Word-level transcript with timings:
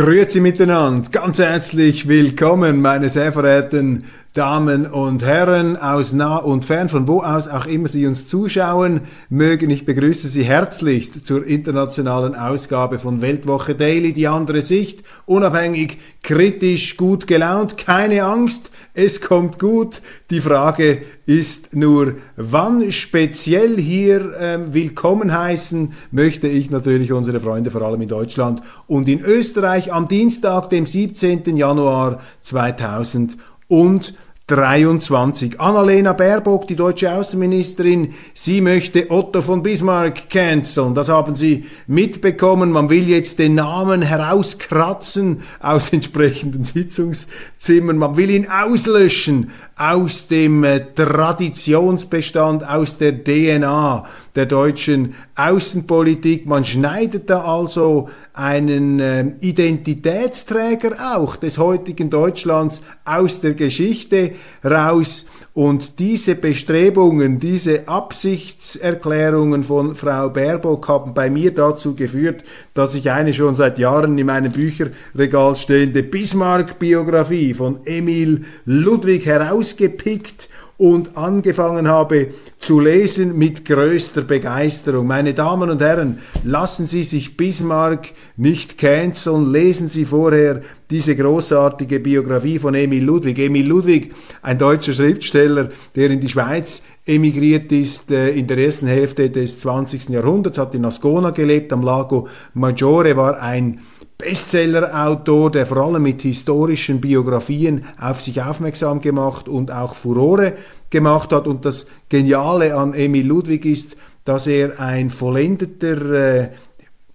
Grüezi 0.00 0.40
miteinander, 0.40 1.10
ganz 1.10 1.38
herzlich 1.40 2.08
willkommen, 2.08 2.80
meine 2.80 3.10
sehr 3.10 3.34
verehrten 3.34 4.04
Damen 4.32 4.86
und 4.86 5.24
Herren 5.24 5.76
aus 5.76 6.12
nah 6.12 6.36
und 6.36 6.64
fern, 6.64 6.88
von 6.88 7.08
wo 7.08 7.20
aus 7.20 7.48
auch 7.48 7.66
immer 7.66 7.88
Sie 7.88 8.06
uns 8.06 8.28
zuschauen 8.28 9.00
mögen. 9.28 9.70
Ich 9.70 9.84
begrüße 9.84 10.28
Sie 10.28 10.44
herzlichst 10.44 11.26
zur 11.26 11.44
internationalen 11.44 12.36
Ausgabe 12.36 13.00
von 13.00 13.22
Weltwoche 13.22 13.74
Daily, 13.74 14.12
die 14.12 14.28
andere 14.28 14.62
Sicht, 14.62 15.02
unabhängig, 15.26 15.98
kritisch, 16.22 16.96
gut 16.96 17.26
gelaunt, 17.26 17.76
keine 17.76 18.22
Angst, 18.22 18.70
es 18.94 19.20
kommt 19.20 19.58
gut. 19.58 20.02
Die 20.30 20.40
Frage 20.40 21.02
ist 21.24 21.74
nur, 21.76 22.14
wann 22.36 22.90
speziell 22.90 23.78
hier 23.78 24.34
ähm, 24.38 24.74
willkommen 24.74 25.32
heißen 25.32 25.92
möchte 26.10 26.48
ich 26.48 26.70
natürlich 26.70 27.12
unsere 27.12 27.40
Freunde 27.40 27.70
vor 27.70 27.82
allem 27.82 28.02
in 28.02 28.08
Deutschland 28.08 28.62
und 28.86 29.08
in 29.08 29.20
Österreich 29.20 29.92
am 29.92 30.08
Dienstag, 30.08 30.70
dem 30.70 30.86
17. 30.86 31.56
Januar 31.56 32.20
2000 32.40 33.36
und 33.70 34.12
23. 34.50 35.60
Annalena 35.60 36.12
Baerbock, 36.12 36.66
die 36.66 36.74
deutsche 36.74 37.12
Außenministerin, 37.12 38.14
sie 38.34 38.60
möchte 38.60 39.08
Otto 39.08 39.42
von 39.42 39.62
Bismarck 39.62 40.28
canceln. 40.28 40.92
Das 40.96 41.08
haben 41.08 41.36
Sie 41.36 41.66
mitbekommen. 41.86 42.72
Man 42.72 42.90
will 42.90 43.08
jetzt 43.08 43.38
den 43.38 43.54
Namen 43.54 44.02
herauskratzen 44.02 45.42
aus 45.60 45.88
entsprechenden 45.92 46.64
Sitzungszimmern. 46.64 47.96
Man 47.96 48.16
will 48.16 48.30
ihn 48.30 48.48
auslöschen 48.48 49.52
aus 49.80 50.28
dem 50.28 50.62
äh, 50.62 50.92
Traditionsbestand, 50.94 52.68
aus 52.68 52.98
der 52.98 53.24
DNA 53.24 54.04
der 54.34 54.44
deutschen 54.44 55.14
Außenpolitik. 55.34 56.44
Man 56.44 56.66
schneidet 56.66 57.30
da 57.30 57.44
also 57.44 58.10
einen 58.34 59.00
äh, 59.00 59.32
Identitätsträger 59.40 61.14
auch 61.14 61.36
des 61.36 61.56
heutigen 61.56 62.10
Deutschlands 62.10 62.82
aus 63.06 63.40
der 63.40 63.54
Geschichte 63.54 64.32
raus. 64.62 65.24
Und 65.60 65.98
diese 65.98 66.36
Bestrebungen, 66.36 67.38
diese 67.38 67.86
Absichtserklärungen 67.86 69.62
von 69.62 69.94
Frau 69.94 70.30
Baerbock 70.30 70.88
haben 70.88 71.12
bei 71.12 71.28
mir 71.28 71.54
dazu 71.54 71.94
geführt, 71.94 72.44
dass 72.72 72.94
ich 72.94 73.10
eine 73.10 73.34
schon 73.34 73.54
seit 73.54 73.78
Jahren 73.78 74.16
in 74.16 74.24
meinem 74.24 74.52
Bücherregal 74.52 75.56
stehende 75.56 76.02
Bismarck-Biografie 76.02 77.52
von 77.52 77.80
Emil 77.84 78.46
Ludwig 78.64 79.26
herausgepickt 79.26 80.48
und 80.80 81.14
angefangen 81.14 81.88
habe 81.88 82.28
zu 82.58 82.80
lesen 82.80 83.36
mit 83.36 83.66
größter 83.66 84.22
Begeisterung. 84.22 85.06
Meine 85.06 85.34
Damen 85.34 85.68
und 85.68 85.82
Herren, 85.82 86.20
lassen 86.42 86.86
Sie 86.86 87.04
sich 87.04 87.36
Bismarck 87.36 88.12
nicht 88.38 88.78
canceln, 88.78 89.52
lesen 89.52 89.90
Sie 89.90 90.06
vorher 90.06 90.62
diese 90.90 91.14
großartige 91.16 92.00
Biografie 92.00 92.58
von 92.58 92.74
Emil 92.74 93.04
Ludwig. 93.04 93.38
Emil 93.38 93.66
Ludwig, 93.66 94.14
ein 94.40 94.56
deutscher 94.56 94.94
Schriftsteller, 94.94 95.68
der 95.96 96.10
in 96.10 96.20
die 96.20 96.30
Schweiz 96.30 96.82
emigriert 97.04 97.70
ist 97.72 98.10
äh, 98.10 98.30
in 98.30 98.46
der 98.46 98.56
ersten 98.56 98.86
Hälfte 98.86 99.28
des 99.28 99.58
20. 99.58 100.08
Jahrhunderts, 100.08 100.56
hat 100.56 100.74
in 100.74 100.86
Ascona 100.86 101.28
gelebt, 101.28 101.74
am 101.74 101.82
Lago 101.82 102.26
Maggiore, 102.54 103.18
war 103.18 103.38
ein 103.42 103.80
Bestseller-Autor, 104.20 105.50
der 105.50 105.66
vor 105.66 105.78
allem 105.78 106.02
mit 106.02 106.22
historischen 106.22 107.00
Biografien 107.00 107.84
auf 108.00 108.20
sich 108.20 108.42
aufmerksam 108.42 109.00
gemacht 109.00 109.48
und 109.48 109.70
auch 109.70 109.94
Furore 109.94 110.54
gemacht 110.90 111.32
hat. 111.32 111.46
Und 111.46 111.64
das 111.64 111.86
Geniale 112.08 112.74
an 112.76 112.94
Emil 112.94 113.26
Ludwig 113.26 113.64
ist, 113.64 113.96
dass 114.24 114.46
er 114.46 114.78
ein 114.78 115.10
vollendeter, 115.10 116.12
äh, 116.12 116.48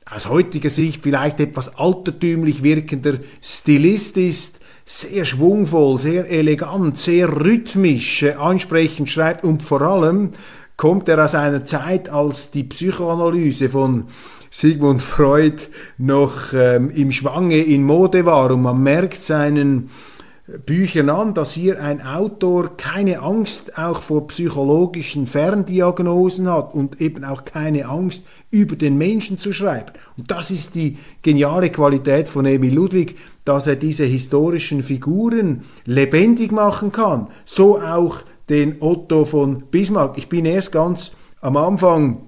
aus 0.09 0.29
heutiger 0.29 0.69
Sicht 0.69 1.03
vielleicht 1.03 1.39
etwas 1.39 1.77
altertümlich 1.77 2.63
wirkender 2.63 3.19
Stilist 3.41 4.17
ist, 4.17 4.59
sehr 4.85 5.25
schwungvoll, 5.25 5.97
sehr 5.97 6.29
elegant, 6.29 6.97
sehr 6.97 7.29
rhythmisch, 7.29 8.23
äh, 8.23 8.33
ansprechend 8.33 9.09
schreibt 9.09 9.43
und 9.43 9.63
vor 9.63 9.81
allem 9.81 10.31
kommt 10.77 11.09
er 11.09 11.23
aus 11.23 11.35
einer 11.35 11.63
Zeit, 11.63 12.09
als 12.09 12.51
die 12.51 12.63
Psychoanalyse 12.63 13.69
von 13.69 14.05
Sigmund 14.57 15.01
Freud 15.01 15.67
noch 15.97 16.53
ähm, 16.53 16.89
im 16.89 17.11
Schwange 17.11 17.57
in 17.57 17.83
Mode 17.83 18.25
war 18.25 18.51
und 18.51 18.61
man 18.61 18.81
merkt 18.81 19.21
seinen 19.21 19.89
Büchern 20.65 21.09
an, 21.09 21.33
dass 21.33 21.51
hier 21.51 21.83
ein 21.83 22.01
Autor 22.01 22.77
keine 22.77 23.19
Angst 23.19 23.77
auch 23.77 24.01
vor 24.01 24.29
psychologischen 24.29 25.27
Ferndiagnosen 25.27 26.49
hat 26.49 26.73
und 26.73 27.01
eben 27.01 27.25
auch 27.25 27.43
keine 27.43 27.89
Angst 27.89 28.25
über 28.49 28.77
den 28.77 28.97
Menschen 28.97 29.39
zu 29.39 29.51
schreiben. 29.51 29.91
Und 30.15 30.31
das 30.31 30.51
ist 30.51 30.75
die 30.75 30.99
geniale 31.21 31.69
Qualität 31.69 32.29
von 32.29 32.45
Emil 32.45 32.75
Ludwig, 32.75 33.17
dass 33.43 33.67
er 33.67 33.75
diese 33.75 34.05
historischen 34.05 34.83
Figuren 34.83 35.63
lebendig 35.83 36.53
machen 36.53 36.93
kann. 36.93 37.27
So 37.43 37.81
auch 37.81 38.19
den 38.47 38.81
Otto 38.81 39.25
von 39.25 39.65
Bismarck. 39.69 40.17
Ich 40.17 40.29
bin 40.29 40.45
erst 40.45 40.71
ganz 40.71 41.11
am 41.41 41.57
Anfang 41.57 42.21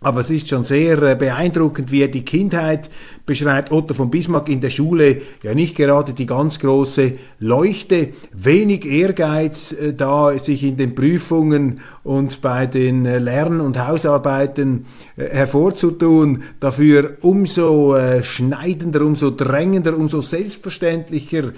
aber 0.00 0.20
es 0.20 0.30
ist 0.30 0.48
schon 0.48 0.64
sehr 0.64 1.02
äh, 1.02 1.14
beeindruckend, 1.14 1.90
wie 1.90 2.02
er 2.02 2.08
die 2.08 2.24
Kindheit 2.24 2.90
beschreibt. 3.24 3.72
Otto 3.72 3.94
von 3.94 4.10
Bismarck 4.10 4.48
in 4.50 4.60
der 4.60 4.68
Schule, 4.70 5.22
ja 5.42 5.54
nicht 5.54 5.74
gerade 5.74 6.12
die 6.12 6.26
ganz 6.26 6.58
große 6.58 7.14
Leuchte, 7.40 8.10
wenig 8.32 8.84
Ehrgeiz 8.84 9.72
äh, 9.72 9.94
da, 9.94 10.38
sich 10.38 10.64
in 10.64 10.76
den 10.76 10.94
Prüfungen 10.94 11.80
und 12.04 12.42
bei 12.42 12.66
den 12.66 13.06
äh, 13.06 13.18
Lern- 13.18 13.60
und 13.60 13.84
Hausarbeiten 13.84 14.84
hervorzutun. 15.16 16.42
Dafür 16.60 17.16
umso 17.22 17.96
schneidender, 18.22 19.00
umso 19.00 19.30
drängender, 19.30 19.96
umso 19.96 20.20
selbstverständlicher 20.20 21.52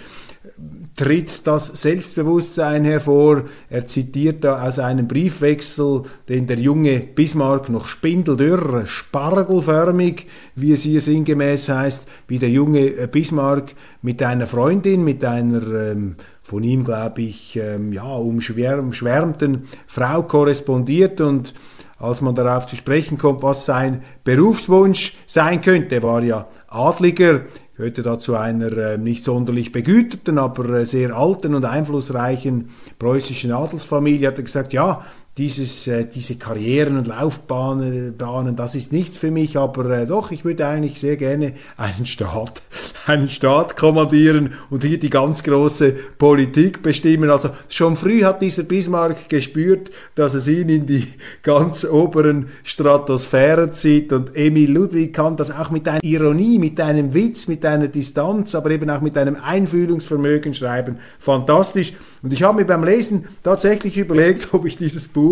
tritt 0.99 1.47
das 1.47 1.69
Selbstbewusstsein 1.69 2.85
hervor. 2.85 3.45
Er 3.71 3.87
zitiert 3.87 4.43
da 4.43 4.67
aus 4.67 4.81
einem 4.81 5.07
Briefwechsel, 5.07 6.03
den 6.29 6.49
der 6.49 6.59
junge 6.59 6.99
Bismarck 6.99 7.69
noch 7.69 7.87
spindeldürr, 7.87 8.85
spargelförmig, 8.85 10.27
wie 10.57 10.73
es 10.73 10.83
hier 10.83 11.01
sinngemäß 11.01 11.69
heißt, 11.69 12.09
wie 12.27 12.41
der 12.41 12.51
junge 12.51 12.81
äh, 12.81 13.07
Bismarck 13.07 13.75
mit 14.03 14.21
einer 14.25 14.49
Freundin, 14.49 15.05
mit 15.05 15.25
einer 15.25 15.63
ähm, 15.73 16.17
von 16.43 16.65
ihm, 16.65 16.83
glaube 16.83 17.23
ich, 17.23 17.57
ähm, 17.57 17.93
ja, 17.93 18.03
umschwärmten 18.03 19.69
Frau 19.87 20.25
korrespondiert 20.25 21.21
und 21.21 21.55
als 22.01 22.23
man 22.23 22.35
darauf 22.35 22.67
zu 22.67 22.75
sprechen 22.75 23.19
kommt, 23.19 23.43
was 23.43 23.67
sein 23.67 24.03
Berufswunsch 24.25 25.17
sein 25.27 25.61
könnte, 25.61 26.03
war 26.03 26.23
ja 26.23 26.49
Adliger, 26.69 27.43
gehörte 27.79 28.03
da 28.03 28.19
zu 28.19 28.35
einer 28.35 28.77
äh, 28.77 28.99
nicht 28.99 29.23
sonderlich 29.23 29.71
begüterten, 29.71 30.37
aber 30.37 30.81
äh, 30.81 30.85
sehr 30.85 31.17
alten 31.17 31.55
und 31.55 31.65
einflussreichen 31.65 32.71
preußischen 32.99 33.53
Adelsfamilie, 33.53 34.27
hat 34.27 34.37
er 34.37 34.43
gesagt, 34.43 34.73
ja, 34.73 35.03
dieses, 35.39 35.87
äh, 35.87 36.05
diese 36.05 36.35
Karrieren 36.35 36.99
und 36.99 37.07
Laufbahnen, 37.07 38.17
Bahnen, 38.17 38.57
das 38.57 38.75
ist 38.75 38.93
nichts 38.93 39.17
für 39.17 39.31
mich, 39.31 39.57
aber 39.57 39.89
äh, 39.91 40.07
doch, 40.07 40.33
ich 40.33 40.45
würde 40.45 40.67
eigentlich 40.67 40.99
sehr 40.99 41.17
gerne 41.17 41.53
einen 41.77 42.07
Staat, 42.07 42.63
einen 43.07 43.29
Staat 43.29 43.77
kommandieren 43.77 44.55
und 44.69 44.83
hier 44.83 44.99
die 44.99 45.11
ganz 45.11 45.45
große 45.45 45.93
Politik 46.19 46.83
bestimmen. 46.83 47.31
Also 47.31 47.51
schon 47.69 47.97
früh 47.97 48.25
hat 48.25 48.43
dieser 48.43 48.65
Bismarck 48.65 49.29
gespürt, 49.29 49.93
dass 50.17 50.35
es 50.35 50.49
ihn 50.49 50.69
in 50.69 50.87
die 50.87 51.07
ganz 51.43 51.85
oberen 51.85 52.49
Stratosphären 52.65 53.75
zieht 53.75 54.13
und 54.13 54.35
Emil 54.35 54.73
Ludwig 54.73 55.13
kann 55.13 55.37
das 55.37 55.53
auch 55.53 55.71
mit 55.71 55.87
einer 55.87 56.03
Ironie, 56.03 56.59
mit 56.59 56.81
einem 56.81 57.15
Witz, 57.15 57.47
mit 57.47 57.65
einer 57.65 57.87
Distanz, 57.87 58.57
aber 58.57 58.73
eben 58.73 58.91
auch 58.91 59.01
mit 59.01 59.17
einem 59.17 59.37
Einfühlungsvermögen 59.41 60.53
schreiben. 60.53 60.99
Fantastisch. 61.21 61.93
Und 62.23 62.33
ich 62.33 62.43
habe 62.43 62.59
mir 62.59 62.67
beim 62.67 62.83
Lesen 62.83 63.27
tatsächlich 63.45 63.97
überlegt, 63.97 64.53
ob 64.53 64.67
ich 64.67 64.77
dieses 64.77 65.07
Buch 65.07 65.28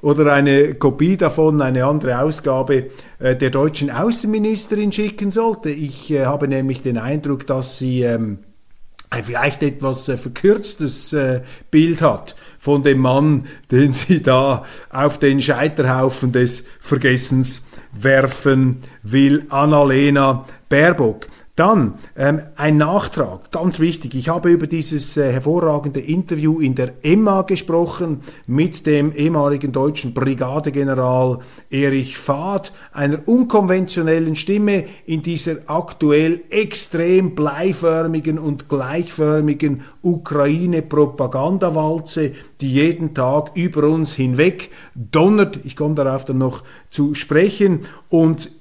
oder 0.00 0.32
eine 0.32 0.74
Kopie 0.74 1.16
davon, 1.16 1.60
eine 1.60 1.84
andere 1.84 2.20
Ausgabe 2.20 2.90
äh, 3.18 3.36
der 3.36 3.50
deutschen 3.50 3.90
Außenministerin 3.90 4.92
schicken 4.92 5.30
sollte. 5.30 5.70
Ich 5.70 6.10
äh, 6.10 6.26
habe 6.26 6.48
nämlich 6.48 6.82
den 6.82 6.98
Eindruck, 6.98 7.46
dass 7.46 7.78
sie 7.78 8.02
ähm, 8.02 8.38
ein 9.10 9.24
vielleicht 9.24 9.62
etwas 9.62 10.08
äh, 10.08 10.16
verkürztes 10.16 11.12
äh, 11.12 11.40
Bild 11.70 12.02
hat 12.02 12.36
von 12.58 12.82
dem 12.82 12.98
Mann, 12.98 13.46
den 13.70 13.92
sie 13.92 14.22
da 14.22 14.64
auf 14.90 15.18
den 15.18 15.40
Scheiterhaufen 15.40 16.32
des 16.32 16.64
Vergessens 16.80 17.62
werfen 17.92 18.82
will, 19.02 19.46
Annalena 19.48 20.44
Baerbock. 20.68 21.26
Dann 21.58 21.94
ähm, 22.16 22.40
ein 22.54 22.76
Nachtrag, 22.76 23.50
ganz 23.50 23.80
wichtig. 23.80 24.14
Ich 24.14 24.28
habe 24.28 24.48
über 24.48 24.68
dieses 24.68 25.16
äh, 25.16 25.32
hervorragende 25.32 25.98
Interview 25.98 26.60
in 26.60 26.76
der 26.76 26.92
Emma 27.02 27.42
gesprochen 27.42 28.20
mit 28.46 28.86
dem 28.86 29.12
ehemaligen 29.12 29.72
deutschen 29.72 30.14
Brigadegeneral 30.14 31.40
Erich 31.68 32.16
Fahd, 32.16 32.72
einer 32.92 33.26
unkonventionellen 33.26 34.36
Stimme 34.36 34.84
in 35.04 35.24
dieser 35.24 35.56
aktuell 35.66 36.42
extrem 36.50 37.34
bleiförmigen 37.34 38.38
und 38.38 38.68
gleichförmigen 38.68 39.82
Ukraine-Propagandawalze, 40.02 42.34
die 42.60 42.72
jeden 42.72 43.14
Tag 43.14 43.56
über 43.56 43.88
uns 43.88 44.14
hinweg 44.14 44.70
donnert. 44.94 45.58
Ich 45.64 45.74
komme 45.74 45.96
darauf 45.96 46.24
dann 46.24 46.38
noch 46.38 46.62
zu 46.88 47.16
sprechen. 47.16 47.80
Und 48.10 48.52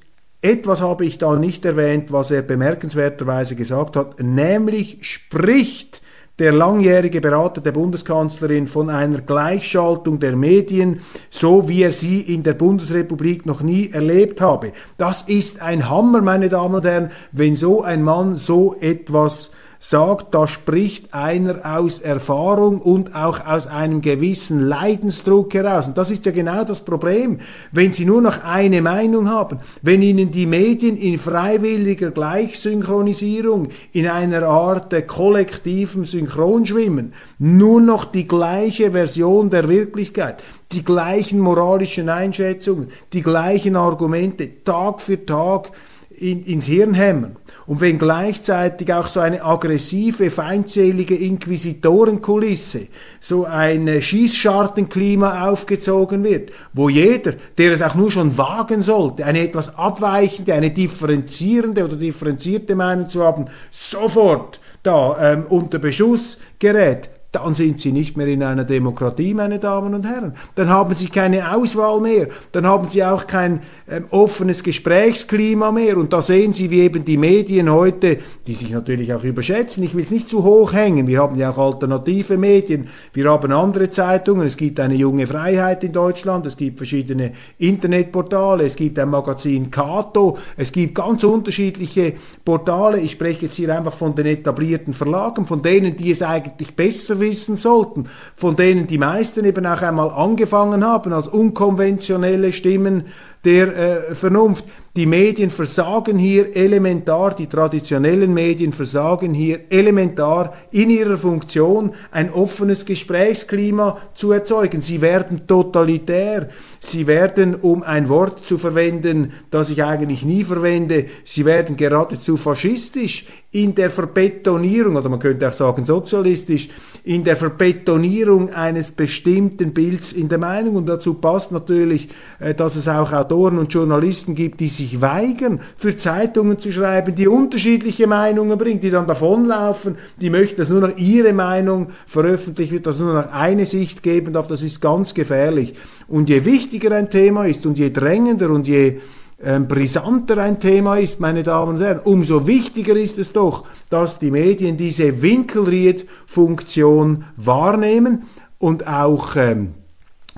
etwas 0.42 0.82
habe 0.82 1.06
ich 1.06 1.18
da 1.18 1.36
nicht 1.36 1.66
erwähnt, 1.66 2.12
was 2.12 2.32
er 2.32 2.42
bemerkenswerterweise 2.42 3.56
gesagt 3.56 3.96
hat, 3.96 4.22
nämlich 4.22 5.00
spricht 5.02 6.02
der 6.40 6.52
langjährige 6.52 7.20
Berater 7.20 7.62
der 7.62 7.72
Bundeskanzlerin 7.72 8.68
von 8.68 8.92
einer 8.92 9.22
Gleichschaltung 9.22 10.20
der 10.20 10.36
Medien, 10.36 11.02
so 11.32 11.68
wie 11.68 11.82
er 11.82 11.92
sie 11.92 12.22
in 12.22 12.44
der 12.44 12.54
Bundesrepublik 12.54 13.48
noch 13.48 13.62
nie 13.62 13.90
erlebt 13.92 14.40
habe. 14.40 14.74
Das 15.00 15.24
ist 15.24 15.62
ein 15.62 15.90
Hammer, 15.90 16.22
meine 16.22 16.50
Damen 16.50 16.76
und 16.76 16.86
Herren, 16.86 17.12
wenn 17.32 17.56
so 17.56 17.82
ein 17.82 18.04
Mann 18.04 18.36
so 18.36 18.76
etwas 18.80 19.52
sagt, 19.80 20.34
da 20.34 20.48
spricht 20.48 21.14
einer 21.14 21.78
aus 21.78 22.00
Erfahrung 22.00 22.82
und 22.82 23.16
auch 23.16 23.46
aus 23.46 23.68
einem 23.68 24.02
gewissen 24.02 24.68
Leidensdruck 24.68 25.54
heraus. 25.54 25.88
Und 25.88 25.98
das 25.98 26.10
ist 26.10 26.26
ja 26.26 26.32
genau 26.32 26.64
das 26.64 26.84
Problem, 26.84 27.40
wenn 27.72 27.94
Sie 27.94 28.06
nur 28.06 28.22
noch 28.22 28.44
eine 28.44 28.82
Meinung 28.82 29.30
haben, 29.30 29.60
wenn 29.82 30.02
Ihnen 30.02 30.32
die 30.32 30.46
Medien 30.46 30.98
in 30.98 31.20
freiwilliger 31.20 32.12
Gleichsynchronisierung, 32.12 33.70
in 33.94 34.08
einer 34.08 34.44
Art 34.44 34.92
der 34.92 35.06
kollektiven 35.06 36.04
Synchronschwimmen, 36.04 37.14
nur 37.40 37.82
noch 37.82 38.06
die 38.06 38.28
gleiche 38.28 38.92
Version 38.92 39.50
der 39.50 39.70
Wirklichkeit, 39.70 40.44
die 40.72 40.84
gleichen 40.84 41.40
moralischen 41.40 42.10
Einschätzungen, 42.10 42.90
die 43.14 43.22
gleichen 43.22 43.76
Argumente 43.76 44.64
Tag 44.64 45.02
für 45.02 45.26
Tag 45.26 45.72
in, 46.18 46.44
ins 46.44 46.66
Hirn 46.66 46.94
hämmern 46.94 47.38
und 47.68 47.82
wenn 47.82 48.00
gleichzeitig 48.00 48.94
auch 48.94 49.08
so 49.08 49.20
eine 49.20 49.44
aggressive, 49.44 50.30
feindselige 50.30 51.16
Inquisitorenkulisse, 51.16 52.88
so 53.20 53.44
ein 53.44 54.02
Schießschartenklima 54.02 55.50
aufgezogen 55.50 56.24
wird, 56.24 56.52
wo 56.74 56.88
jeder, 56.88 57.34
der 57.58 57.74
es 57.74 57.82
auch 57.82 57.96
nur 57.96 58.10
schon 58.10 58.38
wagen 58.38 58.82
sollte, 58.82 59.26
eine 59.26 59.42
etwas 59.42 59.78
abweichende, 59.78 60.54
eine 60.54 60.72
differenzierende 60.72 61.84
oder 61.84 61.98
differenzierte 61.98 62.74
Meinung 62.74 63.10
zu 63.10 63.24
haben, 63.24 63.48
sofort 63.70 64.62
da 64.84 65.34
ähm, 65.34 65.46
unter 65.50 65.80
Beschuss 65.80 66.40
gerät, 66.60 67.10
dann 67.34 67.56
sind 67.56 67.82
Sie 67.82 67.92
nicht 67.92 68.16
mehr 68.16 68.28
in 68.28 68.42
einer 68.42 68.64
Demokratie, 68.64 69.34
meine 69.34 69.60
Damen 69.60 69.94
und 69.94 70.06
Herren. 70.06 70.34
Dann 70.56 70.70
haben 70.70 70.96
Sie 70.96 71.08
keine 71.08 71.54
Auswahl 71.54 72.00
mehr. 72.00 72.28
Dann 72.54 72.66
haben 72.66 72.88
Sie 72.88 73.04
auch 73.04 73.28
kein 73.28 73.60
ähm, 73.90 74.06
offenes 74.12 74.64
Gesprächsklima 74.64 75.72
mehr. 75.74 75.98
Und 75.98 76.14
da 76.14 76.22
sehen 76.22 76.54
Sie, 76.54 76.72
wie 76.72 76.82
eben 76.82 77.04
die 77.04 77.18
Medien 77.18 77.70
heute, 77.70 78.20
die 78.48 78.54
sich 78.54 78.72
natürlich 78.72 79.14
auch 79.14 79.26
überschätzen, 79.26 79.84
ich 79.84 79.94
will 79.94 80.04
es 80.04 80.12
nicht 80.12 80.30
zu 80.30 80.46
hoch 80.46 80.72
hängen. 80.72 81.06
Wir 81.08 81.22
haben 81.22 81.38
ja 81.38 81.50
auch 81.50 81.58
alternative 81.58 82.38
Medien. 82.38 82.88
Wir 83.12 83.30
haben 83.30 83.52
andere 83.52 83.90
Zeitungen. 83.90 84.48
Es 84.48 84.56
gibt 84.56 84.80
eine 84.80 84.96
junge 84.96 85.28
Freiheit 85.28 85.84
in 85.84 85.92
Deutschland. 85.92 86.46
Es 86.46 86.56
gibt 86.56 86.78
verschiedene 86.78 87.34
Internetportale. 87.58 88.66
Es 88.66 88.78
gibt 88.78 88.98
ein 89.00 89.10
Magazin 89.10 89.70
Cato. 89.70 90.38
Es 90.56 90.72
gibt 90.72 90.96
ganz 90.96 91.26
unterschiedliche 91.26 92.14
Portale. 92.46 93.02
Ich 93.02 93.12
spreche 93.12 93.48
jetzt 93.48 93.56
hier 93.56 93.76
einfach 93.78 93.94
von 93.94 94.16
den 94.16 94.28
etablierten 94.28 94.94
Verlagen, 94.94 95.46
von 95.46 95.62
denen, 95.62 95.98
die 95.98 96.12
es 96.12 96.22
eigentlich 96.22 96.74
besser 96.74 97.17
wissen 97.20 97.58
sollten, 97.58 98.10
von 98.36 98.56
denen 98.56 98.88
die 98.88 98.98
meisten 98.98 99.46
eben 99.46 99.66
auch 99.66 99.82
einmal 99.82 100.10
angefangen 100.10 100.86
haben 100.86 101.14
als 101.14 101.28
unkonventionelle 101.28 102.54
Stimmen 102.54 103.06
der 103.46 103.76
äh, 104.10 104.16
Vernunft. 104.16 104.66
Die 104.96 105.06
Medien 105.06 105.52
versagen 105.52 106.18
hier 106.18 106.56
elementar, 106.56 107.36
die 107.36 107.46
traditionellen 107.46 108.34
Medien 108.34 108.74
versagen 108.74 109.32
hier 109.34 109.72
elementar 109.72 110.54
in 110.72 110.90
ihrer 110.90 111.20
Funktion, 111.20 111.94
ein 112.10 112.34
offenes 112.34 112.84
Gesprächsklima 112.86 114.00
zu 114.16 114.32
erzeugen. 114.32 114.82
Sie 114.82 115.02
werden 115.02 115.46
totalitär, 115.46 116.50
sie 116.80 117.08
werden, 117.08 117.56
um 117.56 117.84
ein 117.84 118.10
Wort 118.10 118.48
zu 118.48 118.58
verwenden, 118.58 119.34
das 119.52 119.70
ich 119.70 119.84
eigentlich 119.84 120.24
nie 120.24 120.44
verwende, 120.44 121.06
sie 121.24 121.46
werden 121.46 121.78
geradezu 121.78 122.38
faschistisch 122.38 123.26
in 123.52 123.74
der 123.76 123.90
Verbetonierung, 123.90 124.98
oder 124.98 125.10
man 125.10 125.20
könnte 125.20 125.48
auch 125.48 125.54
sagen 125.54 125.86
sozialistisch, 125.86 126.70
in 127.04 127.24
der 127.24 127.38
Verbetonierung 127.38 128.54
eines 128.54 128.92
bestimmten 128.92 129.74
Bilds 129.74 130.12
in 130.12 130.28
der 130.28 130.38
Meinung. 130.38 130.76
Und 130.76 130.88
dazu 130.88 131.16
passt 131.16 131.54
natürlich, 131.54 132.10
äh, 132.40 132.54
dass 132.54 132.76
es 132.76 132.88
auch 132.90 133.14
Autoren 133.14 133.58
und 133.58 133.74
Journalisten 133.74 134.36
gibt, 134.36 134.60
die 134.60 134.68
sich 134.68 135.00
weigern, 135.00 135.62
für 135.78 135.96
Zeitungen 135.96 136.60
zu 136.60 136.72
schreiben, 136.72 137.16
die 137.16 137.28
unterschiedliche 137.28 138.06
Meinungen 138.06 138.58
bringen, 138.58 138.82
die 138.82 138.92
dann 138.92 139.08
davonlaufen, 139.08 139.96
die 140.20 140.30
möchten, 140.30 140.58
dass 140.58 140.70
nur 140.70 140.82
noch 140.82 140.98
ihre 140.98 141.32
Meinung 141.32 141.88
veröffentlicht 142.06 142.74
wird, 142.74 142.86
dass 142.86 143.00
nur 143.00 143.14
noch 143.14 143.32
eine 143.32 143.66
Sicht 143.66 144.04
geben 144.04 144.34
darf. 144.34 144.48
Das 144.48 144.62
ist 144.62 144.82
ganz 144.82 145.14
gefährlich. 145.14 145.76
Und 146.08 146.30
je 146.30 146.46
wichtiger 146.46 146.94
ein 146.94 147.10
Thema 147.10 147.46
ist 147.46 147.66
und 147.66 147.78
je 147.78 147.90
drängender 147.90 148.50
und 148.50 148.66
je 148.68 149.00
ähm, 149.44 149.68
brisanter 149.68 150.38
ein 150.40 150.60
Thema 150.60 150.98
ist, 150.98 151.20
meine 151.20 151.44
Damen 151.44 151.76
und 151.76 151.82
Herren, 151.82 152.00
umso 152.00 152.48
wichtiger 152.48 152.96
ist 152.96 153.20
es 153.20 153.34
doch, 153.34 153.66
dass 153.90 154.20
die 154.20 154.32
Medien 154.32 154.78
diese 154.78 155.22
Winkelried-Funktion 155.22 157.26
wahrnehmen 157.36 158.24
und 158.58 158.88
auch 158.88 159.36
ähm, 159.36 159.74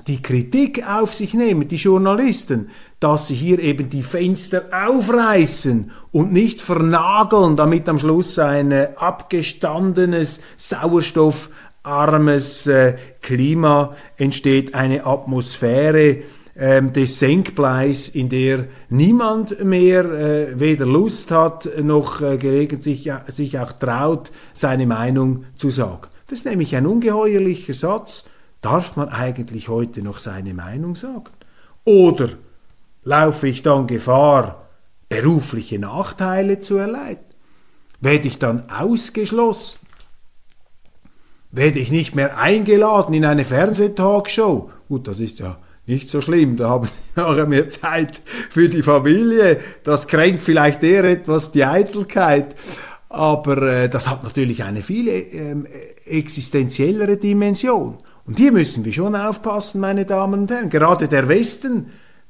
die 0.06 0.20
Kritik 0.20 0.86
auf 0.86 1.14
sich 1.14 1.34
nehmen, 1.34 1.68
die 1.68 1.76
Journalisten, 1.76 2.68
dass 2.98 3.28
sie 3.28 3.34
hier 3.34 3.60
eben 3.60 3.88
die 3.88 4.02
Fenster 4.02 4.64
aufreißen 4.72 5.90
und 6.12 6.32
nicht 6.32 6.60
vernageln, 6.60 7.56
damit 7.56 7.88
am 7.88 7.98
Schluss 7.98 8.38
ein 8.38 8.72
äh, 8.72 8.90
abgestandenes, 8.96 10.40
sauerstoffarmes 11.84 12.66
äh, 12.66 12.96
Klima 13.20 13.96
entsteht, 14.16 14.74
eine 14.74 15.06
Atmosphäre, 15.06 16.22
ähm, 16.56 16.92
des 16.92 17.18
Senkbleis, 17.18 18.08
in 18.08 18.28
der 18.28 18.66
niemand 18.90 19.64
mehr 19.64 20.04
äh, 20.04 20.60
weder 20.60 20.84
Lust 20.84 21.30
hat 21.30 21.68
noch 21.78 22.20
äh, 22.20 22.36
gelegentlich 22.36 23.10
sich 23.28 23.58
auch 23.58 23.72
traut, 23.72 24.30
seine 24.52 24.86
Meinung 24.86 25.44
zu 25.56 25.70
sagen. 25.70 26.08
Das 26.26 26.40
ist 26.40 26.44
nämlich 26.46 26.76
ein 26.76 26.86
ungeheuerlicher 26.86 27.72
Satz. 27.72 28.24
Darf 28.60 28.96
man 28.96 29.08
eigentlich 29.08 29.68
heute 29.68 30.02
noch 30.02 30.18
seine 30.18 30.52
Meinung 30.52 30.96
sagen? 30.96 31.30
Oder 31.84 32.28
laufe 33.04 33.48
ich 33.48 33.62
dann 33.62 33.86
Gefahr, 33.86 34.68
berufliche 35.08 35.78
Nachteile 35.78 36.60
zu 36.60 36.76
erleiden? 36.76 37.24
Werde 38.00 38.28
ich 38.28 38.38
dann 38.38 38.68
ausgeschlossen? 38.68 39.80
Werde 41.52 41.80
ich 41.80 41.90
nicht 41.90 42.14
mehr 42.14 42.38
eingeladen 42.38 43.12
in 43.12 43.24
eine 43.24 43.44
Fernsehtalkshow? 43.44 44.70
Gut, 44.88 45.08
das 45.08 45.18
ist 45.18 45.40
ja 45.40 45.58
nicht 45.86 46.08
so 46.08 46.20
schlimm, 46.20 46.56
da 46.56 46.68
haben 46.68 46.86
sie 47.14 47.20
nachher 47.20 47.46
mehr 47.46 47.68
Zeit 47.68 48.20
für 48.50 48.68
die 48.68 48.82
Familie. 48.82 49.60
Das 49.82 50.06
kränkt 50.06 50.42
vielleicht 50.42 50.82
eher 50.84 51.04
etwas 51.04 51.50
die 51.50 51.64
Eitelkeit, 51.64 52.54
aber 53.08 53.62
äh, 53.62 53.88
das 53.88 54.08
hat 54.08 54.22
natürlich 54.22 54.62
eine 54.62 54.82
viel 54.82 55.08
äh, 55.08 55.56
existenziellere 56.06 57.16
Dimension. 57.16 57.98
Und 58.24 58.38
hier 58.38 58.52
müssen 58.52 58.84
wir 58.84 58.92
schon 58.92 59.16
aufpassen, 59.16 59.80
meine 59.80 60.04
Damen 60.04 60.42
und 60.42 60.50
Herren. 60.50 60.70
Gerade 60.70 61.08
der 61.08 61.28
Westen 61.28 61.86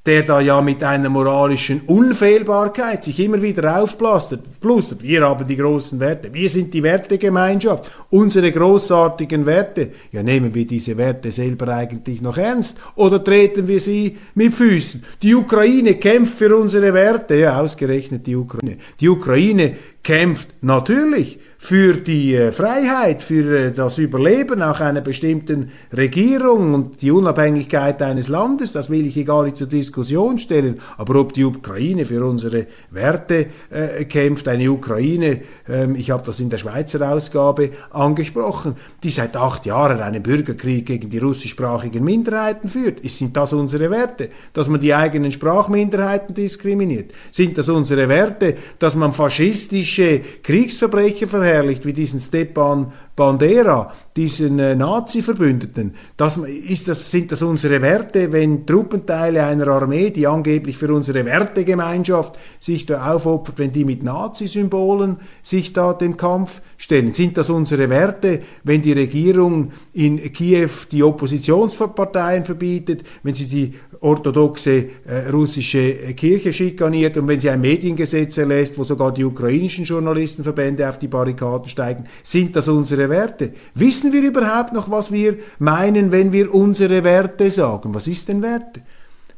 der 0.06 0.22
da 0.22 0.40
ja 0.40 0.62
mit 0.62 0.82
einer 0.82 1.10
moralischen 1.10 1.82
Unfehlbarkeit 1.82 3.04
sich 3.04 3.20
immer 3.20 3.42
wieder 3.42 3.82
aufblastert. 3.82 4.60
Plustert. 4.60 5.02
Wir 5.02 5.22
haben 5.22 5.46
die 5.46 5.56
großen 5.56 6.00
Werte. 6.00 6.32
Wir 6.32 6.48
sind 6.48 6.72
die 6.72 6.82
Wertegemeinschaft. 6.82 7.90
Unsere 8.08 8.50
großartigen 8.50 9.44
Werte. 9.44 9.90
Ja, 10.10 10.22
nehmen 10.22 10.54
wir 10.54 10.66
diese 10.66 10.96
Werte 10.96 11.30
selber 11.30 11.68
eigentlich 11.68 12.22
noch 12.22 12.38
ernst? 12.38 12.78
Oder 12.94 13.22
treten 13.22 13.68
wir 13.68 13.78
sie 13.78 14.16
mit 14.34 14.54
Füßen? 14.54 15.04
Die 15.22 15.34
Ukraine 15.34 15.96
kämpft 15.96 16.38
für 16.38 16.56
unsere 16.56 16.94
Werte. 16.94 17.34
Ja, 17.36 17.60
ausgerechnet 17.60 18.26
die 18.26 18.36
Ukraine. 18.36 18.78
Die 19.00 19.08
Ukraine 19.08 19.76
kämpft 20.02 20.48
natürlich 20.62 21.38
für 21.62 21.92
die 21.92 22.34
äh, 22.34 22.52
Freiheit, 22.52 23.22
für 23.22 23.66
äh, 23.66 23.70
das 23.70 23.98
Überleben 23.98 24.62
auch 24.62 24.80
einer 24.80 25.02
bestimmten 25.02 25.70
Regierung 25.94 26.72
und 26.72 27.02
die 27.02 27.10
Unabhängigkeit 27.10 28.00
eines 28.00 28.28
Landes, 28.28 28.72
das 28.72 28.88
will 28.88 29.06
ich 29.06 29.12
hier 29.12 29.26
gar 29.26 29.44
nicht 29.44 29.58
zur 29.58 29.66
Diskussion 29.66 30.38
stellen. 30.38 30.80
Aber 30.96 31.20
ob 31.20 31.34
die 31.34 31.44
Ukraine 31.44 32.06
für 32.06 32.24
unsere 32.24 32.66
Werte 32.90 33.48
äh, 33.68 34.06
kämpft, 34.06 34.48
eine 34.48 34.72
Ukraine, 34.72 35.42
ähm, 35.68 35.96
ich 35.96 36.10
habe 36.10 36.22
das 36.24 36.40
in 36.40 36.48
der 36.48 36.56
Schweizer 36.56 37.06
Ausgabe 37.12 37.72
angesprochen, 37.90 38.76
die 39.04 39.10
seit 39.10 39.36
acht 39.36 39.66
Jahren 39.66 40.00
einen 40.00 40.22
Bürgerkrieg 40.22 40.86
gegen 40.86 41.10
die 41.10 41.18
russischsprachigen 41.18 42.02
Minderheiten 42.02 42.70
führt, 42.70 43.00
sind 43.04 43.36
das 43.36 43.52
unsere 43.52 43.90
Werte, 43.90 44.30
dass 44.54 44.68
man 44.68 44.80
die 44.80 44.94
eigenen 44.94 45.30
Sprachminderheiten 45.30 46.34
diskriminiert? 46.34 47.12
Sind 47.30 47.58
das 47.58 47.68
unsere 47.68 48.08
Werte, 48.08 48.54
dass 48.78 48.94
man 48.94 49.12
faschistische 49.12 50.22
Kriegsverbrecher 50.42 51.28
verhält? 51.28 51.49
Verherrlicht 51.50 51.84
wie 51.84 51.92
diesen 51.92 52.20
Stepan 52.20 52.92
Bandera, 53.16 53.92
diesen 54.16 54.58
äh, 54.58 54.74
Nazi-Verbündeten. 54.74 55.94
Das, 56.16 56.36
ist 56.36 56.88
das, 56.88 57.10
sind 57.10 57.32
das 57.32 57.42
unsere 57.42 57.82
Werte, 57.82 58.32
wenn 58.32 58.66
Truppenteile 58.66 59.44
einer 59.44 59.66
Armee, 59.68 60.10
die 60.10 60.26
angeblich 60.26 60.78
für 60.78 60.92
unsere 60.94 61.24
Wertegemeinschaft 61.24 62.38
sich 62.58 62.86
da 62.86 63.12
aufopfert, 63.12 63.58
wenn 63.58 63.72
die 63.72 63.84
mit 63.84 64.02
Nazi-Symbolen 64.02 65.16
sich 65.42 65.72
da 65.72 65.92
dem 65.92 66.16
Kampf 66.16 66.62
stellen? 66.78 67.12
Sind 67.12 67.36
das 67.36 67.50
unsere 67.50 67.90
Werte, 67.90 68.40
wenn 68.64 68.80
die 68.80 68.92
Regierung 68.92 69.72
in 69.92 70.32
Kiew 70.32 70.70
die 70.90 71.02
Oppositionsparteien 71.02 72.44
verbietet, 72.44 73.04
wenn 73.22 73.34
sie 73.34 73.46
die 73.46 73.74
orthodoxe 74.00 74.88
äh, 75.06 75.28
russische 75.30 76.14
Kirche 76.14 76.52
schikaniert 76.52 77.16
und 77.18 77.28
wenn 77.28 77.38
sie 77.38 77.50
ein 77.50 77.60
Mediengesetz 77.60 78.38
erlässt, 78.38 78.78
wo 78.78 78.84
sogar 78.84 79.12
die 79.12 79.24
ukrainischen 79.24 79.84
Journalistenverbände 79.84 80.88
auf 80.88 80.98
die 80.98 81.08
Barrikaden 81.08 81.68
steigen? 81.68 82.04
Sind 82.22 82.56
das 82.56 82.68
unsere 82.68 83.08
Werte? 83.10 83.52
Wissen 83.74 84.12
wir 84.12 84.22
überhaupt 84.22 84.72
noch, 84.72 84.90
was 84.90 85.12
wir 85.12 85.36
meinen, 85.58 86.12
wenn 86.12 86.32
wir 86.32 86.54
unsere 86.54 87.04
Werte 87.04 87.50
sagen? 87.50 87.94
Was 87.94 88.08
ist 88.08 88.28
denn 88.28 88.42
Werte? 88.42 88.80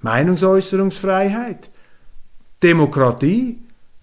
Meinungsäußerungsfreiheit, 0.01 1.71
Demokratie, 2.63 3.59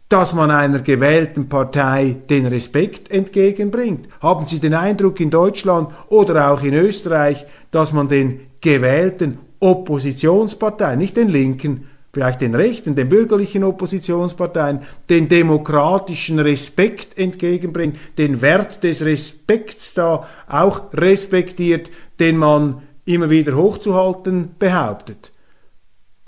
dass 0.10 0.34
man 0.34 0.50
einer 0.50 0.80
gewählten 0.80 1.48
Partei 1.48 2.18
den 2.30 2.48
Respekt 2.48 3.12
entgegenbringt. 3.12 4.10
Haben 4.22 4.48
Sie 4.48 4.60
den 4.60 4.74
Eindruck 4.74 5.20
in 5.20 5.30
Deutschland 5.30 5.90
oder 6.10 6.52
auch 6.52 6.64
in 6.64 6.74
Österreich, 6.74 7.46
dass 7.72 7.94
man 7.94 8.10
den 8.10 8.42
gewählten 8.60 9.38
Oppositionsparteien, 9.60 11.00
nicht 11.00 11.18
den 11.18 11.30
Linken, 11.30 11.88
vielleicht 12.14 12.42
den 12.42 12.56
rechten, 12.56 12.96
den 12.96 13.10
bürgerlichen 13.10 13.64
Oppositionsparteien, 13.64 14.82
den 15.10 15.28
demokratischen 15.28 16.40
Respekt 16.40 17.18
entgegenbringt, 17.18 17.98
den 18.18 18.42
Wert 18.42 18.84
des 18.84 19.04
Respekts 19.04 19.94
da 19.94 20.28
auch 20.48 20.94
respektiert, 20.94 21.92
den 22.20 22.38
man 22.38 22.82
immer 23.06 23.30
wieder 23.30 23.56
hochzuhalten 23.56 24.52
behauptet. 24.58 25.32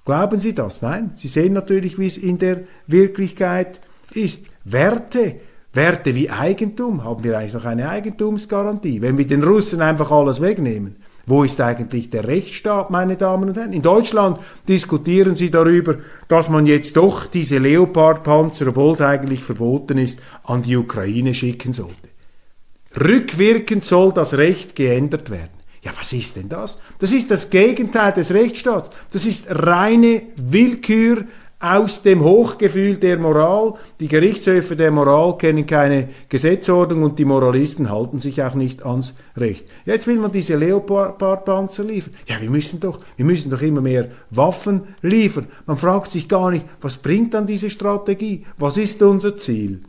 Glauben 0.03 0.39
Sie 0.39 0.55
das? 0.55 0.81
Nein, 0.81 1.11
Sie 1.15 1.27
sehen 1.27 1.53
natürlich, 1.53 1.99
wie 1.99 2.07
es 2.07 2.17
in 2.17 2.39
der 2.39 2.61
Wirklichkeit 2.87 3.79
ist. 4.13 4.47
Werte, 4.63 5.35
Werte 5.73 6.15
wie 6.15 6.29
Eigentum, 6.29 7.03
haben 7.03 7.23
wir 7.23 7.37
eigentlich 7.37 7.53
noch 7.53 7.65
eine 7.65 7.89
Eigentumsgarantie. 7.89 9.01
Wenn 9.01 9.17
wir 9.17 9.27
den 9.27 9.43
Russen 9.43 9.81
einfach 9.81 10.11
alles 10.11 10.41
wegnehmen, 10.41 10.97
wo 11.25 11.43
ist 11.43 11.61
eigentlich 11.61 12.09
der 12.09 12.27
Rechtsstaat, 12.27 12.89
meine 12.89 13.15
Damen 13.15 13.49
und 13.49 13.57
Herren? 13.57 13.73
In 13.73 13.81
Deutschland 13.81 14.39
diskutieren 14.67 15.35
sie 15.35 15.51
darüber, 15.51 15.97
dass 16.27 16.49
man 16.49 16.65
jetzt 16.65 16.97
doch 16.97 17.25
diese 17.25 17.57
Leopard-Panzer, 17.57 18.67
obwohl 18.67 18.93
es 18.93 19.01
eigentlich 19.01 19.43
verboten 19.43 19.97
ist, 19.97 20.21
an 20.43 20.63
die 20.63 20.75
Ukraine 20.75 21.33
schicken 21.33 21.73
sollte. 21.73 22.09
Rückwirkend 22.99 23.85
soll 23.85 24.11
das 24.13 24.33
Recht 24.33 24.75
geändert 24.75 25.29
werden. 25.29 25.61
Ja, 25.83 25.91
was 25.99 26.13
ist 26.13 26.35
denn 26.35 26.49
das? 26.49 26.79
Das 26.99 27.11
ist 27.11 27.31
das 27.31 27.49
Gegenteil 27.49 28.13
des 28.13 28.33
Rechtsstaats. 28.33 28.91
Das 29.11 29.25
ist 29.25 29.47
reine 29.49 30.23
Willkür 30.35 31.25
aus 31.61 32.01
dem 32.01 32.23
Hochgefühl 32.23 32.97
der 32.97 33.17
Moral. 33.19 33.75
Die 33.99 34.07
Gerichtshöfe 34.07 34.75
der 34.75 34.89
Moral 34.91 35.37
kennen 35.37 35.67
keine 35.67 36.09
Gesetzordnung 36.27 37.03
und 37.03 37.19
die 37.19 37.25
Moralisten 37.25 37.91
halten 37.91 38.19
sich 38.19 38.41
auch 38.41 38.55
nicht 38.55 38.83
ans 38.83 39.13
Recht. 39.37 39.67
Jetzt 39.85 40.07
will 40.07 40.17
man 40.17 40.31
diese 40.31 40.55
Leopardpanzer 40.55 41.83
liefern. 41.83 42.13
Ja, 42.27 42.41
wir 42.41 42.49
müssen 42.49 42.79
doch, 42.79 42.99
wir 43.15 43.25
müssen 43.25 43.51
doch 43.51 43.61
immer 43.61 43.81
mehr 43.81 44.09
Waffen 44.31 44.81
liefern. 45.01 45.47
Man 45.67 45.77
fragt 45.77 46.11
sich 46.11 46.27
gar 46.27 46.49
nicht, 46.49 46.65
was 46.81 46.97
bringt 46.97 47.35
dann 47.35 47.45
diese 47.45 47.69
Strategie? 47.69 48.45
Was 48.57 48.77
ist 48.77 49.01
unser 49.03 49.37
Ziel? 49.37 49.81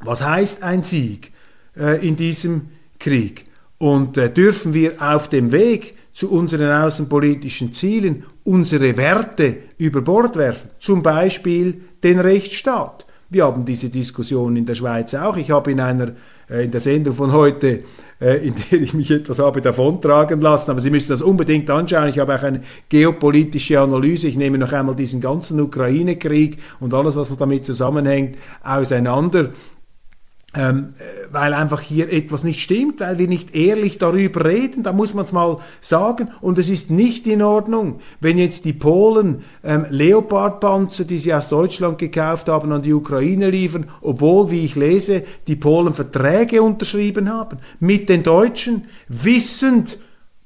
Was 0.00 0.24
heißt 0.24 0.62
ein 0.64 0.82
Sieg 0.82 1.32
äh, 1.76 2.04
in 2.06 2.16
diesem 2.16 2.70
Krieg? 2.98 3.44
Und 3.78 4.18
äh, 4.18 4.32
dürfen 4.32 4.74
wir 4.74 5.00
auf 5.00 5.28
dem 5.28 5.52
Weg 5.52 5.94
zu 6.18 6.32
unseren 6.32 6.72
außenpolitischen 6.72 7.72
Zielen 7.72 8.24
unsere 8.42 8.96
Werte 8.96 9.58
über 9.78 10.00
Bord 10.00 10.34
werfen, 10.36 10.70
zum 10.80 11.00
Beispiel 11.00 11.80
den 12.02 12.18
Rechtsstaat. 12.18 13.06
Wir 13.30 13.44
haben 13.44 13.64
diese 13.64 13.88
Diskussion 13.88 14.56
in 14.56 14.66
der 14.66 14.74
Schweiz 14.74 15.14
auch. 15.14 15.36
Ich 15.36 15.52
habe 15.52 15.70
in 15.70 15.78
einer 15.78 16.14
äh, 16.50 16.64
in 16.64 16.72
der 16.72 16.80
Sendung 16.80 17.14
von 17.14 17.30
heute, 17.32 17.84
äh, 18.20 18.44
in 18.44 18.54
der 18.56 18.80
ich 18.80 18.94
mich 18.94 19.12
etwas 19.12 19.38
habe 19.38 19.60
davontragen 19.62 20.40
lassen, 20.40 20.72
aber 20.72 20.80
Sie 20.80 20.90
müssen 20.90 21.10
das 21.10 21.22
unbedingt 21.22 21.70
anschauen. 21.70 22.08
Ich 22.08 22.18
habe 22.18 22.34
auch 22.34 22.42
eine 22.42 22.62
geopolitische 22.88 23.78
Analyse. 23.78 24.26
Ich 24.26 24.36
nehme 24.36 24.58
noch 24.58 24.72
einmal 24.72 24.96
diesen 24.96 25.20
ganzen 25.20 25.60
Ukraine-Krieg 25.60 26.58
und 26.80 26.94
alles, 26.94 27.14
was 27.14 27.28
damit 27.36 27.64
zusammenhängt, 27.64 28.38
auseinander 28.64 29.50
ähm, 30.54 30.94
äh, 30.98 31.30
weil 31.30 31.52
einfach 31.52 31.82
hier 31.82 32.10
etwas 32.10 32.42
nicht 32.42 32.60
stimmt, 32.60 33.00
weil 33.00 33.18
wir 33.18 33.28
nicht 33.28 33.54
ehrlich 33.54 33.98
darüber 33.98 34.46
reden, 34.46 34.82
da 34.82 34.94
muss 34.94 35.12
man 35.12 35.26
es 35.26 35.32
mal 35.32 35.58
sagen. 35.82 36.30
Und 36.40 36.58
es 36.58 36.70
ist 36.70 36.90
nicht 36.90 37.26
in 37.26 37.42
Ordnung, 37.42 38.00
wenn 38.20 38.38
jetzt 38.38 38.64
die 38.64 38.72
Polen 38.72 39.44
ähm, 39.62 39.84
Leopardpanzer, 39.90 41.04
die 41.04 41.18
sie 41.18 41.34
aus 41.34 41.50
Deutschland 41.50 41.98
gekauft 41.98 42.48
haben, 42.48 42.72
an 42.72 42.80
die 42.80 42.94
Ukraine 42.94 43.50
liefern, 43.50 43.90
obwohl, 44.00 44.50
wie 44.50 44.64
ich 44.64 44.74
lese, 44.74 45.22
die 45.46 45.56
Polen 45.56 45.92
Verträge 45.92 46.62
unterschrieben 46.62 47.30
haben 47.30 47.58
mit 47.78 48.08
den 48.08 48.22
Deutschen, 48.22 48.86
wissend 49.06 49.98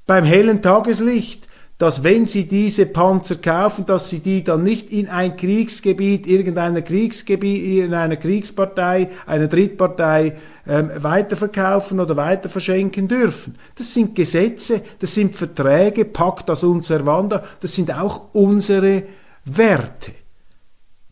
beim 0.06 0.24
hellen 0.24 0.62
Tageslicht, 0.62 1.46
dass 1.82 2.04
wenn 2.04 2.26
sie 2.26 2.46
diese 2.46 2.86
Panzer 2.86 3.34
kaufen, 3.34 3.84
dass 3.86 4.08
sie 4.08 4.20
die 4.20 4.44
dann 4.44 4.62
nicht 4.62 4.92
in 4.92 5.08
ein 5.08 5.36
Kriegsgebiet, 5.36 6.28
irgendeiner 6.28 6.80
Kriegsgebiet, 6.80 7.84
in 7.84 7.92
einer 7.92 8.14
Kriegspartei, 8.14 9.08
einer 9.26 9.48
Drittpartei 9.48 10.36
ähm, 10.64 10.92
weiterverkaufen 10.98 11.98
oder 11.98 12.16
weiter 12.16 12.48
verschenken 12.48 13.08
dürfen. 13.08 13.56
Das 13.74 13.92
sind 13.92 14.14
Gesetze, 14.14 14.82
das 15.00 15.12
sind 15.12 15.34
Verträge, 15.34 16.04
Pacta 16.04 16.54
sunt 16.54 16.84
servanda, 16.84 17.42
das 17.58 17.74
sind 17.74 17.92
auch 17.92 18.32
unsere 18.32 19.02
Werte. 19.44 20.12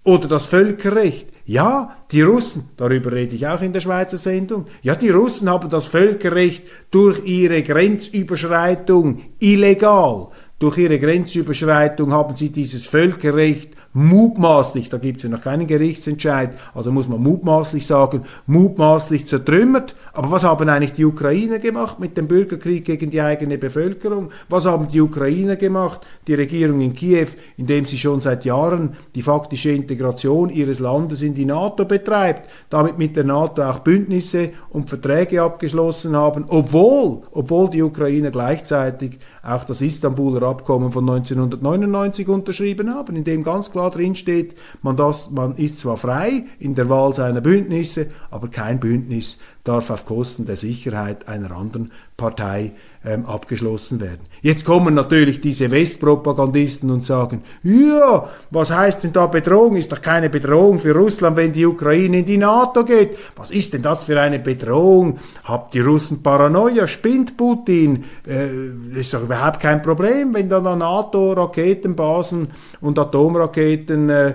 Oder 0.04 0.28
das 0.28 0.46
Völkerrecht. 0.46 1.30
Ja, 1.46 1.96
die 2.12 2.22
Russen, 2.22 2.70
darüber 2.76 3.10
rede 3.10 3.34
ich 3.34 3.48
auch 3.48 3.60
in 3.60 3.72
der 3.72 3.80
Schweizer 3.80 4.18
Sendung, 4.18 4.66
ja, 4.82 4.94
die 4.94 5.10
Russen 5.10 5.50
haben 5.50 5.68
das 5.68 5.86
Völkerrecht 5.86 6.62
durch 6.92 7.26
ihre 7.26 7.64
Grenzüberschreitung 7.64 9.20
illegal 9.40 10.28
durch 10.61 10.76
ihre 10.76 10.99
Grenzüberschreitung 10.99 12.12
haben 12.12 12.37
sie 12.37 12.50
dieses 12.50 12.85
Völkerrecht 12.85 13.75
mutmaßlich, 13.93 14.88
da 14.88 14.99
gibt 14.99 15.17
es 15.17 15.25
ja 15.25 15.29
noch 15.29 15.40
keinen 15.40 15.67
Gerichtsentscheid, 15.67 16.50
also 16.75 16.93
muss 16.93 17.09
man 17.09 17.21
mutmaßlich 17.21 17.87
sagen, 17.87 18.23
mutmaßlich 18.47 19.26
zertrümmert. 19.26 19.97
Aber 20.12 20.31
was 20.31 20.45
haben 20.45 20.69
eigentlich 20.69 20.93
die 20.93 21.05
Ukrainer 21.05 21.59
gemacht 21.59 21.99
mit 21.99 22.17
dem 22.17 22.29
Bürgerkrieg 22.29 22.85
gegen 22.85 23.11
die 23.11 23.21
eigene 23.21 23.59
Bevölkerung? 23.59 24.31
Was 24.49 24.67
haben 24.67 24.87
die 24.87 25.00
Ukrainer 25.00 25.57
gemacht, 25.57 26.07
die 26.26 26.35
Regierung 26.35 26.81
in 26.81 26.95
Kiew, 26.95 27.29
indem 27.57 27.85
sie 27.85 27.99
schon 27.99 28.21
seit 28.21 28.45
Jahren 28.45 28.95
die 29.14 29.23
faktische 29.23 29.71
Integration 29.71 30.50
ihres 30.50 30.79
Landes 30.79 31.23
in 31.23 31.35
die 31.35 31.47
NATO 31.47 31.85
betreibt, 31.85 32.49
damit 32.69 32.99
mit 32.99 33.17
der 33.17 33.25
NATO 33.25 33.62
auch 33.62 33.81
Bündnisse 33.81 34.50
und 34.69 34.88
Verträge 34.88 35.43
abgeschlossen 35.43 36.14
haben, 36.14 36.45
obwohl, 36.49 37.23
obwohl 37.33 37.71
die 37.71 37.83
Ukrainer 37.83 38.31
gleichzeitig 38.31 39.19
auch 39.42 39.64
das 39.64 39.80
Istanbuler 39.80 40.42
Abkommen 40.47 40.92
von 40.92 41.09
1999 41.09 42.28
unterschrieben 42.28 42.94
haben, 42.94 43.16
in 43.16 43.25
dem 43.25 43.42
ganz 43.42 43.70
klar 43.70 43.90
drin 43.90 44.14
steht, 44.14 44.54
man, 44.82 44.97
das, 44.97 45.30
man 45.30 45.56
ist 45.56 45.78
zwar 45.78 45.97
frei 45.97 46.44
in 46.59 46.75
der 46.75 46.88
Wahl 46.88 47.14
seiner 47.14 47.40
Bündnisse, 47.40 48.09
aber 48.30 48.49
kein 48.49 48.80
Bündnis 48.80 49.38
darf 49.64 49.90
auf 49.90 50.04
Kosten 50.04 50.47
der 50.47 50.56
Sicherheit 50.56 51.28
einer 51.28 51.50
anderen 51.52 51.92
Partei 52.20 52.72
ähm, 53.02 53.24
abgeschlossen 53.24 53.98
werden. 53.98 54.20
Jetzt 54.42 54.66
kommen 54.66 54.94
natürlich 54.94 55.40
diese 55.40 55.70
Westpropagandisten 55.70 56.90
und 56.90 57.02
sagen, 57.04 57.42
ja, 57.62 58.28
was 58.50 58.70
heißt 58.70 59.04
denn 59.04 59.14
da 59.14 59.26
Bedrohung? 59.26 59.76
Ist 59.76 59.90
doch 59.90 60.02
keine 60.02 60.28
Bedrohung 60.28 60.78
für 60.78 60.94
Russland, 60.94 61.36
wenn 61.36 61.52
die 61.52 61.64
Ukraine 61.64 62.18
in 62.18 62.26
die 62.26 62.36
NATO 62.36 62.84
geht. 62.84 63.16
Was 63.36 63.50
ist 63.50 63.72
denn 63.72 63.80
das 63.80 64.04
für 64.04 64.20
eine 64.20 64.38
Bedrohung? 64.38 65.18
Habt 65.44 65.72
die 65.72 65.80
Russen 65.80 66.22
Paranoia? 66.22 66.86
Spinnt 66.86 67.38
Putin? 67.38 68.04
Äh, 68.26 68.98
ist 68.98 69.14
doch 69.14 69.22
überhaupt 69.22 69.60
kein 69.60 69.82
Problem, 69.82 70.34
wenn 70.34 70.50
dann 70.50 70.78
NATO-Raketenbasen 70.78 72.48
und 72.82 72.98
Atomraketen 72.98 74.10
äh, 74.10 74.34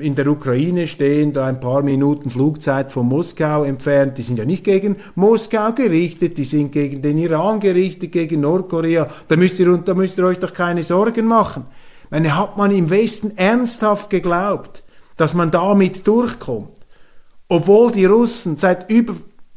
in 0.00 0.14
der 0.14 0.26
Ukraine 0.28 0.86
stehen, 0.86 1.34
da 1.34 1.46
ein 1.46 1.60
paar 1.60 1.82
Minuten 1.82 2.30
Flugzeit 2.30 2.90
von 2.92 3.06
Moskau 3.06 3.64
entfernt. 3.64 4.16
Die 4.16 4.22
sind 4.22 4.38
ja 4.38 4.46
nicht 4.46 4.64
gegen 4.64 4.96
Moskau 5.14 5.72
gerichtet, 5.72 6.38
die 6.38 6.44
sind 6.44 6.72
gegen 6.72 7.02
den 7.02 7.18
Iran 7.30 7.60
gerichtet 7.60 8.12
gegen 8.12 8.40
Nordkorea, 8.40 9.08
da 9.28 9.36
müsst 9.36 9.58
ihr, 9.58 9.76
da 9.78 9.94
müsst 9.94 10.18
ihr 10.18 10.24
euch 10.24 10.38
doch 10.38 10.52
keine 10.52 10.82
Sorgen 10.82 11.26
machen. 11.26 11.66
meine, 12.10 12.36
hat 12.36 12.56
man 12.56 12.70
im 12.70 12.90
Westen 12.90 13.36
ernsthaft 13.36 14.10
geglaubt, 14.10 14.84
dass 15.16 15.34
man 15.34 15.50
damit 15.50 16.06
durchkommt, 16.06 16.70
obwohl 17.48 17.92
die 17.92 18.04
Russen 18.04 18.56
seit 18.56 18.90
über 18.90 19.14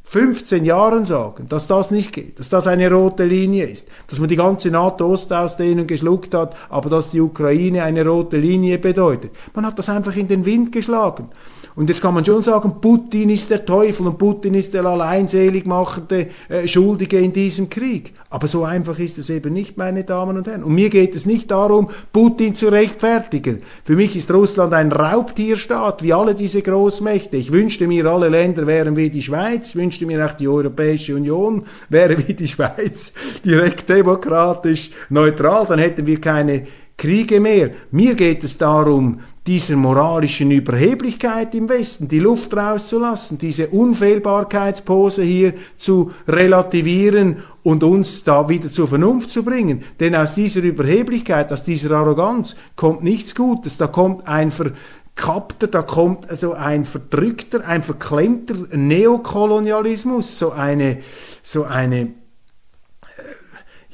15 0.10 0.66
Jahren 0.66 1.06
sagen, 1.06 1.48
dass 1.50 1.68
das 1.68 1.92
nicht 1.92 2.14
geht, 2.14 2.40
dass 2.40 2.50
das 2.50 2.66
eine 2.66 2.92
rote 2.92 3.26
Linie 3.26 3.66
ist, 3.66 3.88
dass 4.08 4.20
man 4.20 4.28
die 4.28 4.36
ganze 4.36 4.72
NATO-Ostausdehnung 4.72 5.86
geschluckt 5.86 6.34
hat, 6.34 6.56
aber 6.70 6.90
dass 6.90 7.12
die 7.12 7.22
Ukraine 7.22 7.84
eine 7.84 8.04
rote 8.04 8.38
Linie 8.38 8.80
bedeutet. 8.80 9.32
Man 9.54 9.68
hat 9.68 9.78
das 9.78 9.88
einfach 9.88 10.16
in 10.16 10.28
den 10.28 10.46
Wind 10.46 10.72
geschlagen. 10.72 11.30
Und 11.80 11.88
jetzt 11.88 12.02
kann 12.02 12.14
man 12.14 12.26
schon 12.26 12.44
sagen, 12.44 12.82
Putin 12.82 13.30
ist 13.30 13.50
der 13.50 13.66
Teufel 13.66 14.06
und 14.06 14.18
Putin 14.18 14.54
ist 14.54 14.74
der 14.74 14.84
alleinselig 14.84 15.66
machende 15.66 16.28
äh, 16.50 16.68
Schuldige 16.68 17.20
in 17.20 17.32
diesem 17.32 17.70
Krieg. 17.70 18.12
Aber 18.30 18.50
so 18.50 18.66
einfach 18.66 19.00
ist 19.00 19.18
es 19.18 19.30
eben 19.30 19.54
nicht, 19.54 19.78
meine 19.78 20.04
Damen 20.04 20.36
und 20.36 20.46
Herren. 20.46 20.66
Und 20.66 20.76
mir 20.76 20.90
geht 20.90 21.16
es 21.16 21.26
nicht 21.26 21.50
darum, 21.52 21.90
Putin 22.12 22.54
zu 22.54 22.68
rechtfertigen. 22.68 23.62
Für 23.86 23.96
mich 23.96 24.18
ist 24.18 24.30
Russland 24.30 24.74
ein 24.74 24.92
Raubtierstaat, 24.92 26.04
wie 26.04 26.12
alle 26.12 26.36
diese 26.36 26.62
Großmächte. 26.62 27.38
Ich 27.38 27.54
wünschte 27.54 27.88
mir, 27.88 28.06
alle 28.08 28.28
Länder 28.28 28.68
wären 28.68 28.98
wie 28.98 29.10
die 29.10 29.22
Schweiz, 29.22 29.70
ich 29.70 29.76
wünschte 29.78 30.06
mir 30.06 30.26
auch 30.26 30.34
die 30.34 30.50
Europäische 30.50 31.16
Union 31.16 31.64
wäre 31.88 32.18
wie 32.28 32.34
die 32.34 32.50
Schweiz, 32.50 33.14
direkt 33.46 33.88
demokratisch 33.88 34.92
neutral, 35.08 35.66
dann 35.66 35.80
hätten 35.80 36.06
wir 36.06 36.20
keine 36.20 36.68
Kriege 37.00 37.40
mehr. 37.40 37.72
Mir 37.92 38.14
geht 38.14 38.44
es 38.44 38.58
darum, 38.58 39.22
dieser 39.48 39.78
moralischen 39.78 40.52
Überheblichkeit 40.52 41.56
im 41.56 41.70
Westen 41.70 42.10
die 42.10 42.20
Luft 42.20 42.56
rauszulassen, 42.56 43.38
diese 43.38 43.70
Unfehlbarkeitspose 43.70 45.24
hier 45.24 45.54
zu 45.78 46.12
relativieren 46.28 47.38
und 47.64 47.84
uns 47.84 48.26
da 48.26 48.50
wieder 48.50 48.70
zur 48.72 48.90
Vernunft 48.90 49.32
zu 49.32 49.44
bringen. 49.44 49.84
Denn 50.02 50.14
aus 50.14 50.34
dieser 50.34 50.62
Überheblichkeit, 50.62 51.54
aus 51.54 51.64
dieser 51.64 51.92
Arroganz 51.92 52.58
kommt 52.76 53.02
nichts 53.02 53.34
Gutes, 53.34 53.78
da 53.78 53.88
kommt 53.88 54.28
ein 54.28 54.52
verkappter, 54.52 55.68
da 55.68 55.82
kommt 55.84 56.30
also 56.30 56.54
ein 56.54 56.84
verdrückter, 56.84 57.66
ein 57.66 57.82
verklemmter 57.82 58.56
Neokolonialismus, 58.74 60.38
so 60.38 60.52
eine, 60.52 60.98
so 61.44 61.64
eine 61.64 62.10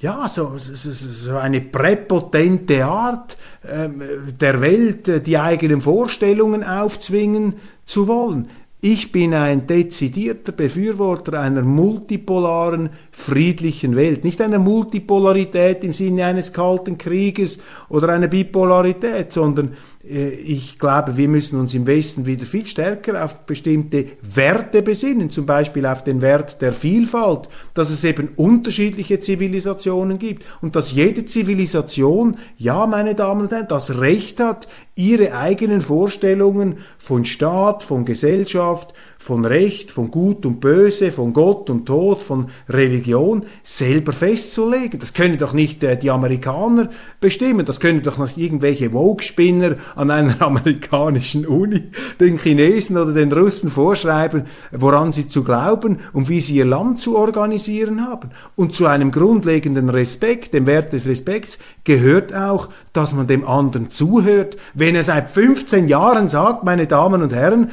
ja, 0.06 0.30
so, 0.30 0.52
so, 0.60 0.92
so 0.92 1.36
eine 1.36 1.62
präpotente 1.62 2.86
Art 2.86 3.38
ähm, 3.68 4.04
der 4.40 4.62
Welt, 4.62 5.08
äh, 5.08 5.20
die 5.20 5.40
eigenen 5.40 5.82
Vorstellungen 5.82 6.64
aufzwingen 6.64 7.56
zu 7.86 8.08
wollen. 8.08 8.48
Ich 8.82 9.12
bin 9.12 9.34
ein 9.34 9.66
dezidierter 9.66 10.52
Befürworter 10.52 11.40
einer 11.40 11.64
multipolaren, 11.64 12.92
friedlichen 13.12 13.96
Welt. 13.96 14.24
Nicht 14.24 14.42
einer 14.42 14.60
Multipolarität 14.60 15.84
im 15.84 15.94
Sinne 15.94 16.26
eines 16.26 16.54
kalten 16.54 17.00
Krieges 17.00 17.58
oder 17.90 18.10
einer 18.10 18.28
Bipolarität, 18.28 19.34
sondern 19.34 19.74
ich 20.08 20.78
glaube, 20.78 21.18
wir 21.18 21.28
müssen 21.28 21.60
uns 21.60 21.74
im 21.74 21.88
Westen 21.88 22.28
wieder 22.28 22.46
viel 22.46 22.68
stärker 22.68 23.26
auf 23.26 23.46
bestimmte 23.48 24.06
Werte 24.22 24.84
besinnen, 24.84 25.32
zum 25.32 25.48
Beispiel 25.48 25.86
auf 25.86 26.04
den 26.04 26.22
Wert 26.22 26.62
der 26.62 26.74
Vielfalt, 26.74 27.50
dass 27.74 27.90
es 27.90 28.04
eben 28.04 28.30
unterschiedliche 28.36 29.20
Zivilisationen 29.20 30.20
gibt 30.20 30.44
und 30.62 30.76
dass 30.76 30.92
jede 30.92 31.26
Zivilisation, 31.26 32.38
ja, 32.58 32.86
meine 32.86 33.16
Damen 33.16 33.42
und 33.42 33.52
Herren, 33.52 33.68
das 33.68 34.00
Recht 34.00 34.40
hat, 34.40 34.68
ihre 34.96 35.36
eigenen 35.36 35.82
Vorstellungen 35.82 36.78
von 36.98 37.26
Staat, 37.26 37.84
von 37.84 38.06
Gesellschaft, 38.06 38.94
von 39.26 39.44
Recht, 39.44 39.92
von 39.92 40.12
Gut 40.12 40.46
und 40.46 40.60
Böse, 40.60 41.12
von 41.12 41.34
Gott 41.34 41.72
und 41.72 41.88
Tod, 41.88 42.22
von 42.22 42.46
Religion 42.70 43.44
selber 43.64 44.14
festzulegen. 44.14 45.00
Das 45.00 45.16
können 45.16 45.40
doch 45.40 45.52
nicht 45.52 45.84
äh, 45.84 45.98
die 45.98 46.12
Amerikaner 46.12 46.92
bestimmen, 47.20 47.66
das 47.66 47.80
können 47.80 48.04
doch 48.04 48.20
nicht 48.20 48.38
irgendwelche 48.38 48.92
Vogue-Spinner 48.92 49.78
an 49.96 50.12
einer 50.12 50.40
amerikanischen 50.44 51.48
Uni 51.48 51.90
den 52.20 52.38
Chinesen 52.38 52.98
oder 52.98 53.14
den 53.14 53.32
Russen 53.32 53.72
vorschreiben, 53.72 54.44
woran 54.72 55.12
sie 55.12 55.28
zu 55.28 55.44
glauben 55.44 56.02
und 56.14 56.30
wie 56.30 56.40
sie 56.40 56.58
ihr 56.58 56.66
Land 56.66 57.00
zu 57.00 57.18
organisieren 57.18 58.06
haben. 58.06 58.30
Und 58.56 58.76
zu 58.76 58.86
einem 58.86 59.12
grundlegenden 59.12 59.90
Respekt, 59.90 60.54
dem 60.54 60.68
Wert 60.68 60.94
des 60.94 61.08
Respekts, 61.08 61.58
gehört 61.84 62.32
auch, 62.36 62.70
dass 62.94 63.14
man 63.14 63.26
dem 63.26 63.46
anderen 63.48 63.90
zuhört. 63.90 64.56
Wenn 64.86 64.94
er 64.94 65.02
seit 65.02 65.32
15 65.32 65.88
Jahren 65.88 66.28
sagt, 66.28 66.64
meine 66.64 66.86
Damen 66.86 67.24
und 67.24 67.34
Herren, 67.34 67.72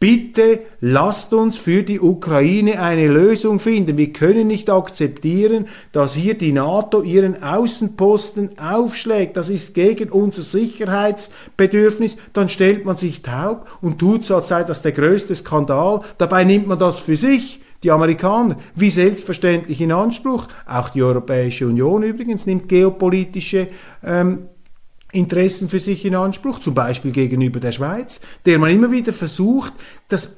Bitte 0.00 0.60
lasst 0.80 1.32
uns 1.32 1.56
für 1.56 1.84
die 1.84 2.00
Ukraine 2.00 2.80
eine 2.80 3.06
Lösung 3.06 3.60
finden. 3.60 3.96
Wir 3.96 4.12
können 4.12 4.48
nicht 4.48 4.68
akzeptieren, 4.68 5.66
dass 5.92 6.14
hier 6.14 6.34
die 6.34 6.50
NATO 6.50 7.02
ihren 7.02 7.44
Außenposten 7.44 8.58
aufschlägt. 8.58 9.36
Das 9.36 9.48
ist 9.48 9.74
gegen 9.74 10.10
unser 10.10 10.42
Sicherheitsbedürfnis. 10.42 12.16
Dann 12.32 12.48
stellt 12.48 12.84
man 12.84 12.96
sich 12.96 13.22
taub 13.22 13.68
und 13.80 14.00
tut 14.00 14.24
so, 14.24 14.34
als 14.34 14.48
sei 14.48 14.64
das 14.64 14.82
der 14.82 14.92
größte 14.92 15.36
Skandal. 15.36 16.00
Dabei 16.18 16.42
nimmt 16.42 16.66
man 16.66 16.78
das 16.78 16.98
für 16.98 17.16
sich. 17.16 17.60
Die 17.84 17.92
Amerikaner, 17.92 18.56
wie 18.74 18.90
selbstverständlich 18.90 19.80
in 19.80 19.92
Anspruch. 19.92 20.48
Auch 20.66 20.88
die 20.88 21.04
Europäische 21.04 21.68
Union 21.68 22.02
übrigens 22.02 22.46
nimmt 22.46 22.68
geopolitische 22.68 23.68
ähm, 24.04 24.48
Interessen 25.10 25.70
für 25.70 25.80
sich 25.80 26.04
in 26.04 26.14
Anspruch, 26.14 26.60
zum 26.60 26.74
Beispiel 26.74 27.12
gegenüber 27.12 27.60
der 27.60 27.72
Schweiz, 27.72 28.20
der 28.44 28.58
man 28.58 28.70
immer 28.70 28.92
wieder 28.92 29.14
versucht, 29.14 29.72
das 30.08 30.34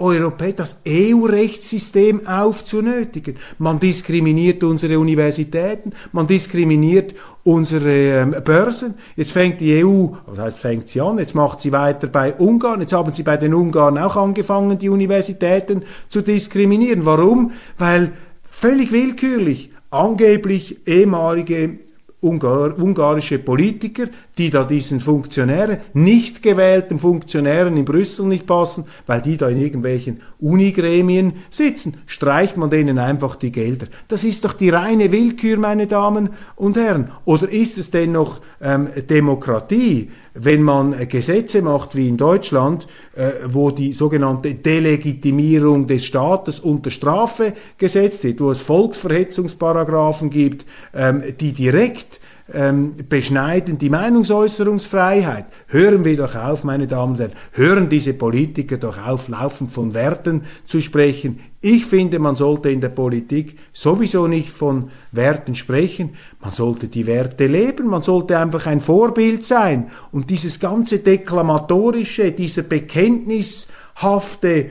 das 0.57 0.83
EU-Rechtssystem 0.87 2.29
aufzunötigen. 2.29 3.37
Man 3.59 3.81
diskriminiert 3.81 4.63
unsere 4.63 5.01
Universitäten, 5.01 5.93
man 6.13 6.29
diskriminiert 6.29 7.17
unsere 7.43 8.21
ähm, 8.21 8.37
Börsen. 8.45 8.95
Jetzt 9.17 9.33
fängt 9.33 9.61
die 9.61 9.85
EU, 9.85 10.09
was 10.27 10.39
heißt 10.39 10.61
fängt 10.61 10.89
sie 10.89 11.01
an, 11.01 11.19
jetzt 11.19 11.35
macht 11.35 11.59
sie 11.59 11.73
weiter 11.73 12.07
bei 12.07 12.35
Ungarn, 12.35 12.81
jetzt 12.81 12.93
haben 12.93 13.13
sie 13.13 13.25
bei 13.25 13.37
den 13.37 13.55
Ungarn 13.55 13.99
auch 13.99 14.15
angefangen, 14.15 14.79
die 14.79 14.89
Universitäten 14.89 15.83
zu 16.11 16.21
diskriminieren. 16.21 17.05
Warum? 17.07 17.51
Weil 17.77 18.13
völlig 18.49 18.93
willkürlich 18.93 19.73
angeblich 19.91 20.87
ehemalige 20.87 21.81
Ungar, 22.21 22.79
ungarische 22.79 23.39
Politiker, 23.39 24.05
die 24.41 24.49
da 24.49 24.65
diesen 24.65 25.01
Funktionären, 25.01 25.81
nicht 25.93 26.43
gewählten 26.43 26.99
Funktionären 26.99 27.77
in 27.77 27.85
Brüssel 27.85 28.25
nicht 28.25 28.47
passen, 28.47 28.87
weil 29.07 29.21
die 29.21 29.37
da 29.37 29.51
in 29.51 29.61
irgendwelchen 29.61 30.23
Unigremien 30.41 31.35
sitzen, 31.51 31.99
streicht 32.07 32.57
man 32.57 32.71
denen 32.71 32.99
einfach 32.99 33.37
die 33.37 33.53
Gelder. 33.53 33.89
Das 34.09 34.25
ist 34.25 34.47
doch 34.47 34.55
die 34.55 34.71
reine 34.71 35.13
Willkür, 35.13 35.59
meine 35.59 35.87
Damen 35.87 36.31
und 36.57 36.79
Herren. 36.79 37.11
Oder 37.27 37.51
ist 37.51 37.77
es 37.77 37.91
denn 37.91 38.13
noch 38.13 38.41
ähm, 38.63 38.89
Demokratie, 39.11 40.11
wenn 40.33 40.63
man 40.63 40.95
äh, 40.95 41.05
Gesetze 41.05 41.61
macht 41.61 41.95
wie 41.95 42.09
in 42.09 42.17
Deutschland, 42.17 42.87
äh, 43.15 43.33
wo 43.47 43.71
die 43.71 43.93
sogenannte 43.93 44.55
Delegitimierung 44.55 45.87
des 45.87 46.07
Staates 46.07 46.61
unter 46.61 46.91
Strafe 46.91 47.53
gesetzt 47.77 48.25
wird, 48.25 48.41
wo 48.41 48.51
es 48.51 48.63
Volksverhetzungsparagraphen 48.63 50.31
gibt, 50.31 50.65
ähm, 50.95 51.23
die 51.39 51.53
direkt 51.53 52.21
ähm, 52.55 52.95
beschneiden 53.09 53.79
die 53.79 53.91
Meinungsäußerungsfreiheit. 53.91 55.47
Hören 55.69 56.05
wir 56.05 56.17
doch 56.17 56.35
auf, 56.35 56.65
meine 56.65 56.87
Damen 56.87 57.13
und 57.13 57.21
Herren, 57.21 57.33
hören 57.53 57.89
diese 57.89 58.15
Politiker 58.15 58.77
doch 58.77 59.05
auf, 59.05 59.29
laufend 59.29 59.73
von 59.73 59.95
Werten 59.95 60.43
zu 60.67 60.81
sprechen. 60.81 61.41
Ich 61.61 61.85
finde, 61.85 62.19
man 62.19 62.37
sollte 62.37 62.71
in 62.71 62.81
der 62.81 62.89
Politik 62.89 63.59
sowieso 63.73 64.27
nicht 64.27 64.51
von 64.51 64.91
Werten 65.13 65.55
sprechen, 65.55 66.17
man 66.41 66.53
sollte 66.53 66.89
die 66.89 67.07
Werte 67.07 67.47
leben, 67.47 67.87
man 67.87 68.03
sollte 68.03 68.39
einfach 68.39 68.67
ein 68.67 68.81
Vorbild 68.81 69.45
sein. 69.45 69.91
Und 70.11 70.31
dieses 70.31 70.59
ganze 70.59 71.01
Deklamatorische, 71.01 72.33
dieser 72.33 72.63
bekenntnishafte 72.63 74.71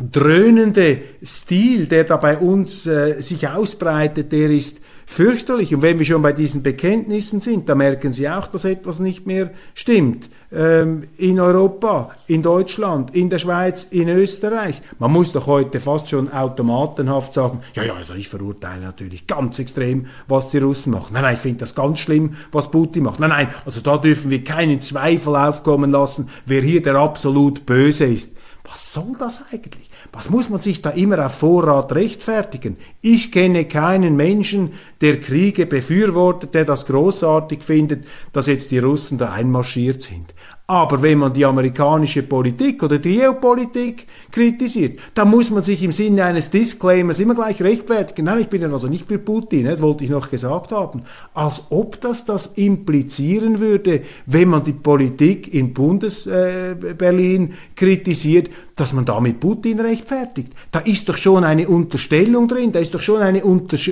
dröhnende 0.00 1.00
Stil, 1.22 1.86
der 1.86 2.04
da 2.04 2.16
bei 2.16 2.38
uns 2.38 2.86
äh, 2.86 3.20
sich 3.20 3.48
ausbreitet, 3.48 4.32
der 4.32 4.50
ist 4.50 4.80
fürchterlich. 5.10 5.74
Und 5.74 5.82
wenn 5.82 5.98
wir 5.98 6.06
schon 6.06 6.22
bei 6.22 6.32
diesen 6.32 6.62
Bekenntnissen 6.62 7.40
sind, 7.40 7.68
da 7.68 7.74
merken 7.74 8.12
Sie 8.12 8.28
auch, 8.28 8.46
dass 8.46 8.64
etwas 8.64 9.00
nicht 9.00 9.26
mehr 9.26 9.50
stimmt. 9.74 10.30
Ähm, 10.52 11.04
in 11.16 11.40
Europa, 11.40 12.10
in 12.28 12.42
Deutschland, 12.42 13.14
in 13.14 13.28
der 13.28 13.40
Schweiz, 13.40 13.84
in 13.90 14.08
Österreich. 14.08 14.80
Man 15.00 15.10
muss 15.12 15.32
doch 15.32 15.46
heute 15.46 15.80
fast 15.80 16.08
schon 16.08 16.32
automatenhaft 16.32 17.34
sagen, 17.34 17.60
ja, 17.74 17.82
ja, 17.82 17.94
also 17.94 18.14
ich 18.14 18.28
verurteile 18.28 18.82
natürlich 18.82 19.26
ganz 19.26 19.58
extrem, 19.58 20.06
was 20.28 20.48
die 20.48 20.58
Russen 20.58 20.92
machen. 20.92 21.12
Nein, 21.12 21.22
nein, 21.22 21.34
ich 21.34 21.40
finde 21.40 21.58
das 21.58 21.74
ganz 21.74 21.98
schlimm, 21.98 22.36
was 22.52 22.70
Putin 22.70 23.04
macht. 23.04 23.18
Nein, 23.18 23.30
nein, 23.30 23.48
also 23.64 23.80
da 23.80 23.98
dürfen 23.98 24.30
wir 24.30 24.44
keinen 24.44 24.80
Zweifel 24.80 25.34
aufkommen 25.34 25.90
lassen, 25.90 26.28
wer 26.46 26.62
hier 26.62 26.82
der 26.82 26.94
absolut 26.94 27.66
Böse 27.66 28.04
ist. 28.04 28.36
Was 28.64 28.92
soll 28.92 29.16
das 29.18 29.40
eigentlich? 29.52 29.89
Was 30.12 30.28
muss 30.28 30.48
man 30.48 30.60
sich 30.60 30.82
da 30.82 30.90
immer 30.90 31.24
auf 31.24 31.34
Vorrat 31.34 31.92
rechtfertigen? 31.92 32.76
Ich 33.00 33.30
kenne 33.30 33.64
keinen 33.64 34.16
Menschen, 34.16 34.72
der 35.00 35.20
Kriege 35.20 35.66
befürwortet, 35.66 36.54
der 36.54 36.64
das 36.64 36.86
großartig 36.86 37.62
findet, 37.62 38.06
dass 38.32 38.46
jetzt 38.46 38.72
die 38.72 38.80
Russen 38.80 39.18
da 39.18 39.30
einmarschiert 39.30 40.02
sind. 40.02 40.34
Aber 40.70 41.02
wenn 41.02 41.18
man 41.18 41.32
die 41.32 41.44
amerikanische 41.44 42.22
Politik 42.22 42.80
oder 42.84 43.00
die 43.00 43.16
Geopolitik 43.16 44.06
kritisiert, 44.30 45.00
dann 45.14 45.28
muss 45.28 45.50
man 45.50 45.64
sich 45.64 45.82
im 45.82 45.90
Sinne 45.90 46.22
eines 46.22 46.48
Disclaimers 46.48 47.18
immer 47.18 47.34
gleich 47.34 47.60
rechtfertigen. 47.60 48.26
Nein, 48.26 48.42
ich 48.42 48.46
bin 48.46 48.62
ja 48.62 48.70
also 48.70 48.86
nicht 48.86 49.08
für 49.08 49.18
Putin, 49.18 49.64
das 49.64 49.82
wollte 49.82 50.04
ich 50.04 50.10
noch 50.10 50.30
gesagt 50.30 50.70
haben. 50.70 51.02
Als 51.34 51.64
ob 51.70 52.00
das 52.00 52.24
das 52.24 52.46
implizieren 52.46 53.58
würde, 53.58 54.02
wenn 54.26 54.48
man 54.48 54.62
die 54.62 54.72
Politik 54.72 55.52
in 55.52 55.74
Bundesberlin 55.74 57.50
äh, 57.50 57.54
kritisiert, 57.74 58.50
dass 58.80 58.94
man 58.94 59.04
damit 59.04 59.40
Putin 59.40 59.78
rechtfertigt. 59.78 60.52
Da 60.72 60.78
ist 60.78 61.06
doch 61.06 61.18
schon 61.18 61.44
eine 61.44 61.68
Unterstellung 61.68 62.48
drin, 62.48 62.72
da 62.72 62.78
ist 62.78 62.94
doch 62.94 63.02
schon 63.02 63.20
eine, 63.20 63.42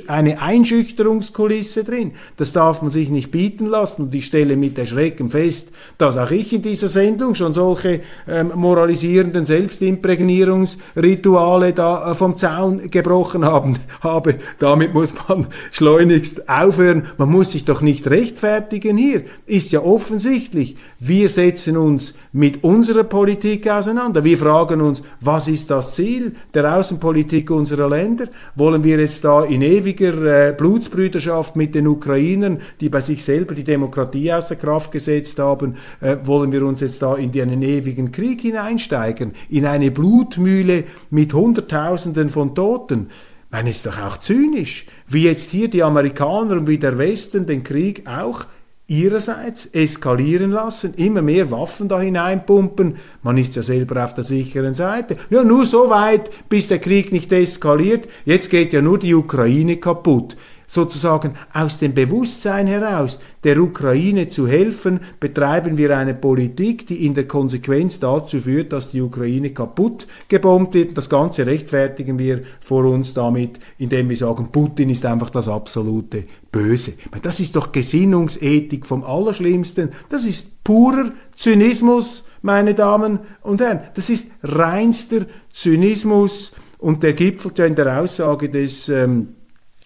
eine 0.07 0.41
Einschüchterungskulisse 0.41 1.85
drin. 1.85 2.13
Das 2.39 2.55
darf 2.55 2.81
man 2.81 2.91
sich 2.91 3.11
nicht 3.11 3.31
bieten 3.31 3.67
lassen. 3.67 4.05
Und 4.05 4.15
ich 4.15 4.25
stelle 4.25 4.57
mit 4.57 4.79
Erschrecken 4.79 5.31
fest, 5.31 5.73
dass 5.99 6.17
auch 6.17 6.31
ich 6.31 6.55
in 6.55 6.63
dieser 6.69 6.89
Sendung 6.89 7.35
schon 7.35 7.53
solche 7.55 8.03
ähm, 8.29 8.53
moralisierenden 8.55 9.47
Selbstimprägnierungsrituale 9.47 11.73
da 11.73 12.13
äh, 12.13 12.15
vom 12.15 12.37
Zaun 12.37 12.91
gebrochen 12.91 13.43
haben, 13.45 13.79
habe. 14.03 14.35
Damit 14.59 14.93
muss 14.93 15.15
man 15.29 15.47
schleunigst 15.73 16.47
aufhören. 16.49 17.07
Man 17.17 17.31
muss 17.31 17.53
sich 17.53 17.65
doch 17.65 17.81
nicht 17.81 18.11
rechtfertigen 18.11 18.99
hier. 18.99 19.23
Ist 19.47 19.73
ja 19.73 19.81
offensichtlich. 19.81 20.77
Wir 21.01 21.31
setzen 21.31 21.77
uns 21.77 22.15
mit 22.33 22.65
unserer 22.65 23.05
Politik 23.05 23.71
auseinander. 23.71 24.25
Wir 24.25 24.37
fragen 24.37 24.81
uns, 24.83 25.03
was 25.21 25.47
ist 25.49 25.71
das 25.71 25.95
Ziel 25.95 26.33
der 26.53 26.77
Außenpolitik 26.77 27.51
unserer 27.51 27.89
Länder? 27.89 28.27
Wollen 28.57 28.85
wir 28.85 28.99
jetzt 28.99 29.25
da 29.25 29.45
in 29.45 29.63
ewiger 29.63 30.49
äh, 30.49 30.53
Blutsbrüderschaft 30.53 31.57
mit 31.57 31.75
den 31.75 31.87
Ukrainern, 31.87 32.61
die 32.81 32.91
bei 32.91 33.01
sich 33.01 33.25
selber 33.25 33.55
die 33.55 33.65
Demokratie 33.65 34.31
außer 34.33 34.57
Kraft 34.57 34.93
gesetzt 34.93 35.39
haben, 35.39 35.77
äh, 36.01 36.17
wollen 36.25 36.48
wir 36.53 36.65
uns 36.65 36.81
jetzt 36.81 37.03
da 37.03 37.17
in 37.17 37.31
einen 37.41 37.63
ewigen 37.63 38.13
Krieg 38.13 38.41
hineinsteigen, 38.41 39.33
in 39.49 39.67
eine 39.67 39.91
Blutmühle 39.91 40.85
mit 41.11 41.33
Hunderttausenden 41.33 42.29
von 42.29 42.55
Toten? 42.55 43.09
Man 43.51 43.67
ist 43.67 43.87
doch 43.87 43.99
auch 43.99 44.19
zynisch, 44.19 44.87
wie 45.07 45.25
jetzt 45.25 45.51
hier 45.51 45.69
die 45.69 45.83
Amerikaner 45.83 46.53
und 46.53 46.67
wie 46.67 46.79
der 46.79 46.99
Westen 46.99 47.47
den 47.47 47.65
Krieg 47.65 48.07
auch 48.07 48.45
ihrerseits 48.89 49.67
eskalieren 49.67 50.51
lassen, 50.51 50.95
immer 50.95 51.21
mehr 51.21 51.51
Waffen 51.51 51.89
da 51.89 52.01
hineinpumpen. 52.01 52.97
Man 53.23 53.37
ist 53.37 53.55
ja 53.55 53.63
selber 53.63 54.03
auf 54.03 54.15
der 54.15 54.25
sicheren 54.25 54.75
Seite. 54.75 55.17
Ja, 55.29 55.45
nur 55.45 55.67
so 55.67 55.91
weit, 55.91 56.31
bis 56.49 56.69
der 56.69 56.79
Krieg 56.79 57.13
nicht 57.13 57.31
eskaliert. 57.31 58.09
Jetzt 58.25 58.49
geht 58.49 58.73
ja 58.73 58.81
nur 58.81 58.99
die 58.99 59.15
Ukraine 59.15 59.77
kaputt 59.77 60.37
sozusagen 60.69 61.33
aus 61.53 61.79
dem 61.79 61.95
Bewusstsein 61.95 62.67
heraus, 62.67 63.19
der 63.43 63.59
Ukraine 63.59 64.29
zu 64.29 64.47
helfen, 64.47 65.01
betreiben 65.19 65.79
wir 65.79 65.97
eine 65.97 66.15
Politik, 66.15 66.87
die 66.87 67.07
in 67.07 67.15
der 67.15 67.27
Konsequenz 67.27 67.99
dazu 67.99 68.39
führt, 68.39 68.73
dass 68.73 68.91
die 68.91 69.01
Ukraine 69.01 69.51
kaputt 69.51 70.07
gebombt 70.29 70.75
wird. 70.75 70.97
Das 70.97 71.09
Ganze 71.09 71.47
rechtfertigen 71.47 72.19
wir 72.19 72.43
vor 72.61 72.85
uns 72.85 73.15
damit, 73.15 73.59
indem 73.79 74.11
wir 74.11 74.17
sagen, 74.17 74.51
Putin 74.53 74.91
ist 74.91 75.07
einfach 75.07 75.31
das 75.31 75.49
absolute 75.49 76.25
Böse. 76.53 76.93
Das 77.23 77.41
ist 77.41 77.57
doch 77.57 77.73
Gesinnungsethik 77.73 78.85
vom 78.85 79.05
Allerschlimmsten. 79.05 79.91
Das 80.11 80.27
ist 80.27 80.63
purer 80.65 81.13
Zynismus, 81.35 82.27
meine 82.43 82.75
Damen 82.75 83.21
und 83.41 83.63
Herren. 83.63 83.81
Das 83.95 84.11
ist 84.11 84.31
reinster 84.43 85.25
Zynismus 85.51 86.53
und 86.79 87.03
der 87.03 87.15
gipfelt 87.15 87.59
ja 87.59 87.65
in 87.65 87.75
der 87.75 88.01
Aussage 88.01 88.51
des 88.51 88.89
ähm, 88.91 89.35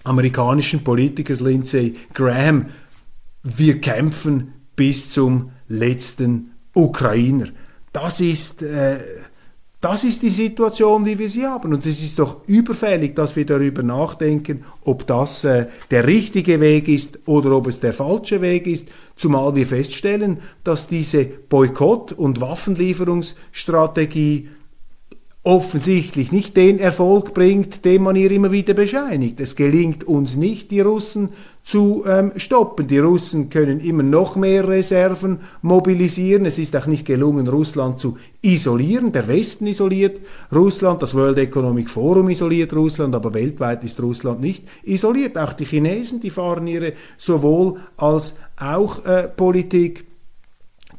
amerikanischen 0.05 0.85
Politikers 0.85 1.41
Lindsey 1.41 1.97
Graham, 2.15 2.67
wir 3.43 3.81
kämpfen 3.81 4.53
bis 4.77 5.11
zum 5.11 5.51
letzten 5.69 6.53
Ukrainer. 6.75 7.49
Das 7.93 8.21
ist, 8.21 8.63
äh, 8.63 8.99
das 9.81 10.05
ist 10.05 10.23
die 10.23 10.31
Situation, 10.31 11.05
wie 11.05 11.19
wir 11.19 11.29
sie 11.29 11.45
haben. 11.45 11.75
Und 11.75 11.85
es 11.87 12.01
ist 12.03 12.19
doch 12.19 12.47
überfällig, 12.47 13.15
dass 13.17 13.37
wir 13.37 13.45
darüber 13.45 13.83
nachdenken, 13.83 14.65
ob 14.85 15.07
das 15.09 15.45
äh, 15.45 15.67
der 15.91 16.07
richtige 16.07 16.61
Weg 16.61 16.89
ist 16.89 17.19
oder 17.27 17.55
ob 17.57 17.67
es 17.67 17.81
der 17.81 17.93
falsche 17.93 18.41
Weg 18.41 18.67
ist. 18.67 18.89
Zumal 19.17 19.55
wir 19.57 19.67
feststellen, 19.67 20.39
dass 20.65 20.87
diese 20.87 21.25
Boykott- 21.25 22.13
und 22.13 22.41
Waffenlieferungsstrategie 22.41 24.49
offensichtlich 25.45 26.31
nicht 26.31 26.57
den 26.57 26.79
Erfolg 26.79 27.35
bringt, 27.35 27.85
den 27.85 28.03
man 28.03 28.15
ihr 28.15 28.31
immer 28.31 28.53
wieder 28.53 28.75
bescheinigt. 28.75 29.41
Es 29.41 29.57
gelingt 29.57 30.05
uns 30.05 30.37
nicht, 30.37 30.71
die 30.71 30.81
Russen 30.81 31.31
zu 31.65 32.05
ähm, 32.07 32.33
stoppen. 32.37 32.87
Die 32.87 32.99
Russen 33.01 33.51
können 33.51 33.81
immer 33.81 34.05
noch 34.05 34.37
mehr 34.37 34.69
Reserven 34.69 35.41
mobilisieren. 35.61 36.47
Es 36.47 36.61
ist 36.61 36.77
auch 36.77 36.87
nicht 36.87 37.07
gelungen, 37.07 37.49
Russland 37.49 37.99
zu 37.99 38.19
isolieren. 38.41 39.11
Der 39.11 39.27
Westen 39.27 39.67
isoliert 39.67 40.21
Russland, 40.55 41.03
das 41.03 41.15
World 41.15 41.39
Economic 41.39 41.91
Forum 41.91 42.31
isoliert 42.31 42.73
Russland, 42.73 43.15
aber 43.15 43.35
weltweit 43.35 43.83
ist 43.83 44.01
Russland 44.01 44.41
nicht 44.41 44.65
isoliert. 44.85 45.37
Auch 45.37 45.55
die 45.55 45.65
Chinesen, 45.65 46.21
die 46.21 46.31
fahren 46.31 46.69
ihre 46.69 46.93
sowohl 47.17 47.81
als 47.97 48.37
auch 48.57 49.05
äh, 49.05 49.27
Politik, 49.29 50.05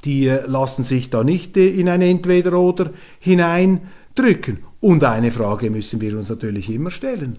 die 0.04 0.28
äh, 0.28 0.46
lassen 0.48 0.84
sich 0.84 1.10
da 1.10 1.24
nicht 1.24 1.56
äh, 1.56 1.68
in 1.68 1.88
ein 1.88 2.02
Entweder-Oder 2.02 2.92
hinein 3.20 3.82
drücken. 4.16 4.60
Und 4.80 5.04
eine 5.04 5.32
Frage 5.32 5.70
müssen 5.70 6.02
wir 6.02 6.18
uns 6.18 6.30
natürlich 6.30 6.70
immer 6.70 6.92
stellen. 6.92 7.38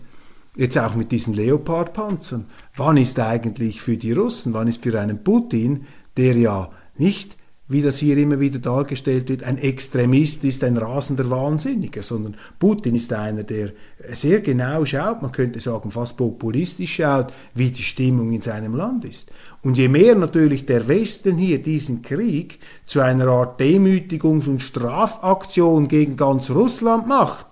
Jetzt 0.57 0.79
auch 0.79 0.95
mit 0.95 1.11
diesen 1.11 1.35
Leopard-Panzern. 1.35 2.47
Wann 2.77 2.97
ist 2.97 3.19
eigentlich 3.19 3.83
für 3.83 3.97
die 3.97 4.13
Russen, 4.13 4.55
wann 4.55 4.69
ist 4.69 4.83
für 4.83 4.99
einen 4.99 5.25
Putin, 5.25 5.87
der 6.17 6.37
ja 6.37 6.71
nicht 6.97 7.37
wie 7.67 7.81
das 7.81 7.99
hier 7.99 8.19
immer 8.19 8.41
wieder 8.41 8.59
dargestellt 8.59 9.31
wird, 9.31 9.43
ein 9.43 9.57
Extremist 9.57 10.45
ist 10.45 10.63
ein 10.65 10.77
rasender 10.77 11.31
Wahnsinniger, 11.31 12.03
sondern 12.03 12.37
Putin 12.59 12.95
ist 12.95 13.11
einer, 13.13 13.43
der 13.43 13.71
sehr 14.13 14.41
genau 14.41 14.85
schaut, 14.85 15.23
man 15.23 15.33
könnte 15.33 15.61
sagen 15.61 15.91
fast 15.91 16.19
populistisch 16.19 16.97
schaut, 16.97 17.33
wie 17.55 17.71
die 17.71 17.83
Stimmung 17.83 18.33
in 18.33 18.43
seinem 18.43 18.75
Land 18.75 19.07
ist. 19.07 19.33
Und 19.63 19.79
je 19.79 19.89
mehr 19.89 20.15
natürlich 20.15 20.67
der 20.67 20.89
Westen 20.89 21.37
hier 21.37 21.63
diesen 21.63 22.03
Krieg 22.03 22.59
zu 22.85 23.01
einer 23.01 23.29
Art 23.29 23.59
Demütigungs- 23.59 24.47
und 24.47 24.61
Strafaktion 24.61 25.89
gegen 25.89 26.19
ganz 26.19 26.51
Russland 26.51 27.07
macht, 27.07 27.47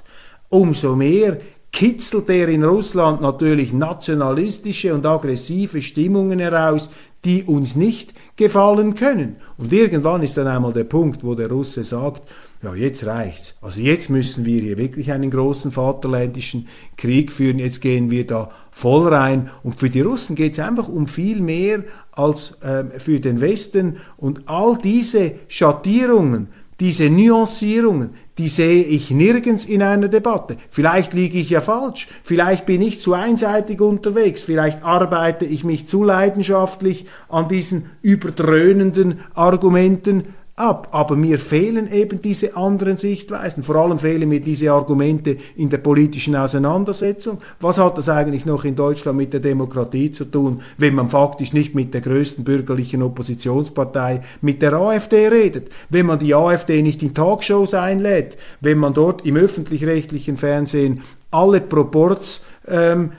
umso 0.50 0.94
mehr 0.94 1.38
kitzelt 1.72 2.28
er 2.28 2.48
in 2.48 2.64
Russland 2.64 3.22
natürlich 3.22 3.72
nationalistische 3.72 4.92
und 4.92 5.06
aggressive 5.06 5.80
Stimmungen 5.80 6.38
heraus, 6.38 6.90
die 7.24 7.44
uns 7.44 7.76
nicht 7.76 8.12
gefallen 8.42 8.94
können. 8.94 9.36
Und 9.56 9.72
irgendwann 9.72 10.22
ist 10.22 10.36
dann 10.36 10.48
einmal 10.48 10.72
der 10.72 10.84
Punkt, 10.84 11.22
wo 11.22 11.34
der 11.34 11.48
Russe 11.48 11.84
sagt, 11.84 12.22
ja, 12.62 12.74
jetzt 12.74 13.06
reicht's. 13.06 13.56
Also 13.60 13.80
jetzt 13.80 14.10
müssen 14.10 14.44
wir 14.44 14.60
hier 14.60 14.78
wirklich 14.78 15.12
einen 15.12 15.30
großen 15.30 15.72
vaterländischen 15.72 16.68
Krieg 16.96 17.32
führen, 17.32 17.58
jetzt 17.58 17.80
gehen 17.80 18.10
wir 18.10 18.26
da 18.26 18.50
voll 18.70 19.08
rein. 19.08 19.50
Und 19.62 19.78
für 19.78 19.90
die 19.90 20.00
Russen 20.00 20.36
geht 20.36 20.52
es 20.52 20.58
einfach 20.58 20.88
um 20.88 21.06
viel 21.06 21.40
mehr 21.40 21.84
als 22.12 22.60
äh, 22.62 22.84
für 22.98 23.20
den 23.20 23.40
Westen. 23.40 23.96
Und 24.16 24.42
all 24.46 24.78
diese 24.78 25.32
Schattierungen, 25.48 26.48
diese 26.80 27.10
Nuancierungen, 27.10 28.10
die 28.42 28.48
sehe 28.48 28.82
ich 28.82 29.12
nirgends 29.12 29.64
in 29.64 29.84
einer 29.84 30.08
Debatte. 30.08 30.56
Vielleicht 30.68 31.14
liege 31.14 31.38
ich 31.38 31.50
ja 31.50 31.60
falsch, 31.60 32.08
vielleicht 32.24 32.66
bin 32.66 32.82
ich 32.82 32.98
zu 32.98 33.14
einseitig 33.14 33.80
unterwegs, 33.80 34.42
vielleicht 34.42 34.82
arbeite 34.82 35.44
ich 35.44 35.62
mich 35.62 35.86
zu 35.86 36.02
leidenschaftlich 36.02 37.06
an 37.28 37.46
diesen 37.46 37.90
überdröhnenden 38.02 39.20
Argumenten 39.34 40.34
ab. 40.56 40.88
Aber 40.92 41.16
mir 41.16 41.38
fehlen 41.38 41.90
eben 41.90 42.20
diese 42.20 42.56
anderen 42.56 42.96
Sichtweisen. 42.96 43.62
Vor 43.62 43.76
allem 43.76 43.98
fehlen 43.98 44.28
mir 44.28 44.40
diese 44.40 44.72
Argumente 44.72 45.36
in 45.56 45.70
der 45.70 45.78
politischen 45.78 46.36
Auseinandersetzung. 46.36 47.38
Was 47.60 47.78
hat 47.78 47.98
das 47.98 48.08
eigentlich 48.08 48.46
noch 48.46 48.64
in 48.64 48.76
Deutschland 48.76 49.18
mit 49.18 49.32
der 49.32 49.40
Demokratie 49.40 50.12
zu 50.12 50.24
tun, 50.24 50.62
wenn 50.78 50.94
man 50.94 51.10
faktisch 51.10 51.52
nicht 51.52 51.74
mit 51.74 51.94
der 51.94 52.00
größten 52.00 52.44
bürgerlichen 52.44 53.02
Oppositionspartei, 53.02 54.22
mit 54.40 54.62
der 54.62 54.74
AfD 54.74 55.28
redet? 55.28 55.70
Wenn 55.88 56.06
man 56.06 56.18
die 56.18 56.34
AfD 56.34 56.82
nicht 56.82 57.02
in 57.02 57.14
Talkshows 57.14 57.74
einlädt? 57.74 58.36
Wenn 58.60 58.78
man 58.78 58.94
dort 58.94 59.24
im 59.24 59.36
öffentlich-rechtlichen 59.36 60.36
Fernsehen 60.36 61.02
alle 61.30 61.60
Proports 61.60 62.44
ähm, 62.68 63.12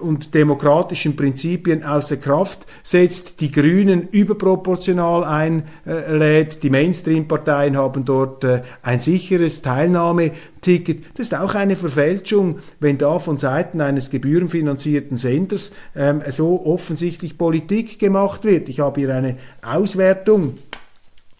und 0.00 0.34
demokratischen 0.34 1.16
Prinzipien 1.16 1.82
außer 1.82 2.18
Kraft 2.18 2.66
setzt, 2.82 3.40
die 3.40 3.50
Grünen 3.50 4.06
überproportional 4.08 5.24
einlädt, 5.24 6.62
die 6.62 6.68
Mainstream-Parteien 6.68 7.74
haben 7.74 8.04
dort 8.04 8.44
äh, 8.44 8.60
ein 8.82 9.00
sicheres 9.00 9.62
Teilnahmeticket. 9.62 11.04
Das 11.14 11.28
ist 11.28 11.34
auch 11.34 11.54
eine 11.54 11.76
Verfälschung, 11.76 12.58
wenn 12.80 12.98
da 12.98 13.18
von 13.18 13.38
Seiten 13.38 13.80
eines 13.80 14.10
gebührenfinanzierten 14.10 15.16
Senders 15.16 15.72
ähm, 15.94 16.20
so 16.28 16.66
offensichtlich 16.66 17.38
Politik 17.38 17.98
gemacht 17.98 18.44
wird. 18.44 18.68
Ich 18.68 18.80
habe 18.80 19.00
hier 19.00 19.14
eine 19.14 19.38
Auswertung 19.62 20.58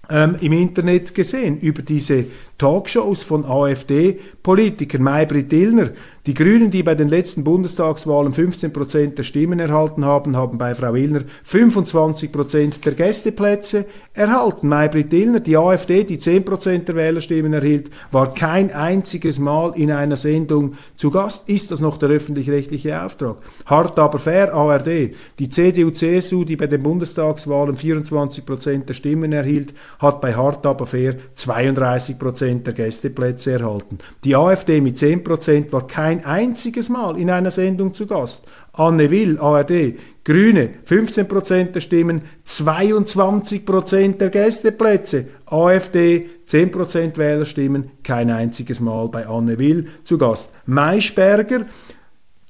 ähm, 0.08 0.36
im 0.40 0.52
Internet 0.52 1.14
gesehen 1.14 1.60
über 1.60 1.82
diese 1.82 2.24
Talkshows 2.58 3.22
von 3.22 3.44
AfD-Politikern. 3.44 5.02
Maybrit 5.02 5.52
Illner, 5.52 5.90
die 6.24 6.32
Grünen, 6.32 6.70
die 6.70 6.82
bei 6.82 6.94
den 6.94 7.08
letzten 7.08 7.44
Bundestagswahlen 7.44 8.32
15 8.32 8.72
Prozent 8.72 9.18
der 9.18 9.24
Stimmen 9.24 9.60
erhalten 9.60 10.06
haben, 10.06 10.36
haben 10.36 10.56
bei 10.56 10.74
Frau 10.74 10.94
Illner 10.94 11.20
25 11.44 12.32
Prozent 12.32 12.84
der 12.84 12.94
Gästeplätze 12.94 13.84
erhalten. 14.14 14.68
Maybrit 14.68 15.12
Illner, 15.12 15.40
die 15.40 15.56
AfD, 15.56 16.04
die 16.04 16.16
10 16.16 16.44
Prozent 16.44 16.88
der 16.88 16.96
Wählerstimmen 16.96 17.52
erhielt, 17.52 17.90
war 18.10 18.32
kein 18.32 18.72
einziges 18.72 19.38
Mal 19.38 19.74
in 19.76 19.92
einer 19.92 20.16
Sendung 20.16 20.76
zu 20.96 21.10
Gast. 21.10 21.48
Ist 21.50 21.70
das 21.70 21.80
noch 21.80 21.98
der 21.98 22.08
öffentlich-rechtliche 22.08 23.02
Auftrag? 23.02 23.36
Hart 23.66 23.98
aber 23.98 24.18
fair, 24.18 24.54
ARD. 24.54 25.14
Die 25.38 25.48
CDU-CSU, 25.50 26.44
die 26.44 26.56
bei 26.56 26.66
den 26.66 26.82
Bundestagswahlen 26.82 27.76
24 27.76 28.46
Prozent 28.46 28.88
der 28.88 28.94
Stimmen 28.94 29.32
erhielt, 29.32 29.74
hat 29.98 30.22
bei 30.22 30.34
Hart 30.34 30.64
aber 30.64 30.86
fair 30.86 31.16
32 31.34 32.18
Prozent 32.18 32.45
der 32.46 32.72
Gästeplätze 32.72 33.52
erhalten. 33.52 33.98
Die 34.24 34.34
AfD 34.34 34.80
mit 34.80 34.98
10 34.98 35.22
Prozent 35.22 35.72
war 35.72 35.86
kein 35.86 36.16
ein 36.16 36.24
einziges 36.24 36.88
Mal 36.88 37.18
in 37.18 37.30
einer 37.30 37.50
Sendung 37.50 37.92
zu 37.92 38.06
Gast. 38.06 38.46
Anne 38.72 39.10
Will, 39.10 39.38
ARD, 39.38 39.94
Grüne, 40.24 40.70
15% 40.88 41.72
der 41.72 41.80
Stimmen, 41.80 42.22
22% 42.46 44.18
der 44.18 44.30
Gästeplätze. 44.30 45.26
AfD, 45.46 46.28
10% 46.48 47.16
Wählerstimmen, 47.16 47.90
kein 48.02 48.30
einziges 48.30 48.80
Mal 48.80 49.08
bei 49.08 49.26
Anne 49.26 49.58
Will 49.58 49.88
zu 50.04 50.18
Gast. 50.18 50.50
Maischberger, 50.66 51.66